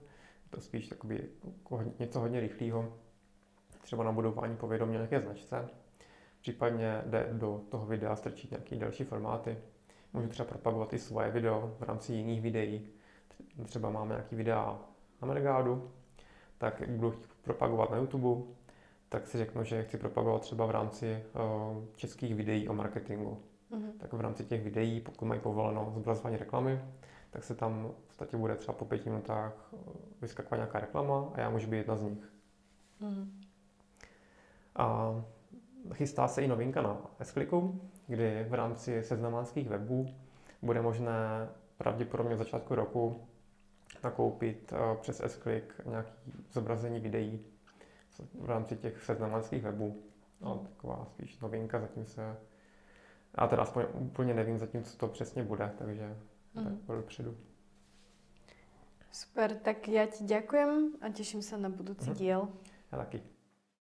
to 0.50 0.60
spíš 0.60 0.88
takový, 0.88 1.18
jako 1.44 1.82
něco 1.98 2.20
hodně 2.20 2.40
rychlého, 2.40 2.92
třeba 3.82 4.04
na 4.04 4.12
budování 4.12 4.56
povědomí 4.56 4.92
nějaké 4.92 5.20
značce 5.20 5.68
Případně 6.44 7.02
jde 7.06 7.28
do 7.32 7.60
toho 7.68 7.86
videa 7.86 8.16
strčit 8.16 8.50
nějaké 8.50 8.76
další 8.76 9.04
formáty. 9.04 9.58
Můžu 10.12 10.28
třeba 10.28 10.48
propagovat 10.48 10.92
i 10.92 10.98
svoje 10.98 11.30
video 11.30 11.76
v 11.78 11.82
rámci 11.82 12.12
jiných 12.12 12.42
videí. 12.42 12.88
Třeba 13.64 13.90
máme 13.90 14.14
nějaký 14.14 14.36
videa 14.36 14.78
na 15.22 15.28
Mergádu, 15.28 15.90
tak 16.58 16.88
budu 16.88 17.14
propagovat 17.42 17.90
na 17.90 17.96
YouTube, 17.96 18.44
tak 19.14 19.26
si 19.26 19.38
řeknu, 19.38 19.64
že 19.64 19.82
chci 19.82 19.96
propagovat 19.98 20.42
třeba 20.42 20.66
v 20.66 20.70
rámci 20.70 21.24
uh, 21.34 21.84
českých 21.96 22.34
videí 22.34 22.68
o 22.68 22.74
marketingu. 22.74 23.38
Mm-hmm. 23.72 23.92
Tak 23.98 24.12
v 24.12 24.20
rámci 24.20 24.44
těch 24.44 24.64
videí, 24.64 25.00
pokud 25.00 25.24
mají 25.24 25.40
povoleno 25.40 25.90
zobrazování 25.94 26.36
reklamy, 26.36 26.80
tak 27.30 27.44
se 27.44 27.54
tam 27.54 27.90
v 28.04 28.06
podstatě 28.06 28.36
bude 28.36 28.56
třeba 28.56 28.72
po 28.72 28.84
pěti 28.84 29.10
minutách 29.10 29.70
eh, 29.72 29.76
vyskakovat 30.22 30.56
nějaká 30.56 30.80
reklama 30.80 31.28
a 31.34 31.40
já 31.40 31.50
můžu 31.50 31.70
být 31.70 31.76
jedna 31.76 31.96
z 31.96 32.02
nich. 32.02 32.32
Mm-hmm. 33.02 33.26
A 34.76 35.14
chystá 35.92 36.28
se 36.28 36.42
i 36.42 36.48
novinka 36.48 36.82
na 36.82 36.98
s 37.20 37.34
kdy 38.06 38.46
v 38.48 38.54
rámci 38.54 39.02
seznamánských 39.02 39.68
webů 39.68 40.06
bude 40.62 40.82
možné 40.82 41.48
pravděpodobně 41.76 42.34
v 42.34 42.38
začátku 42.38 42.74
roku 42.74 43.26
nakoupit 44.04 44.72
eh, 44.72 44.96
přes 45.00 45.20
s 45.20 45.46
nějaké 45.86 46.10
zobrazení 46.52 47.00
videí 47.00 47.53
v 48.34 48.46
rámci 48.46 48.76
těch 48.76 49.04
seznamánských 49.04 49.62
webů. 49.62 50.02
No, 50.40 50.58
taková 50.58 51.04
spíš 51.04 51.38
novinka, 51.40 51.80
zatím 51.80 52.06
se... 52.06 52.36
Já 53.40 53.46
teda 53.46 53.62
aspoň 53.62 53.84
úplně 53.94 54.34
nevím 54.34 54.58
zatím, 54.58 54.84
co 54.84 54.96
to 54.96 55.08
přesně 55.08 55.42
bude, 55.42 55.72
takže 55.78 56.16
mm. 56.54 56.64
tak 56.64 56.72
budu 56.72 57.02
předu. 57.02 57.36
Super, 59.12 59.56
tak 59.56 59.88
já 59.88 60.06
ti 60.06 60.24
děkujem 60.24 60.92
a 61.00 61.08
těším 61.08 61.42
se 61.42 61.58
na 61.58 61.68
budoucí 61.68 62.10
mm. 62.10 62.16
díl. 62.16 62.48
Já 62.92 62.98
taky. 62.98 63.22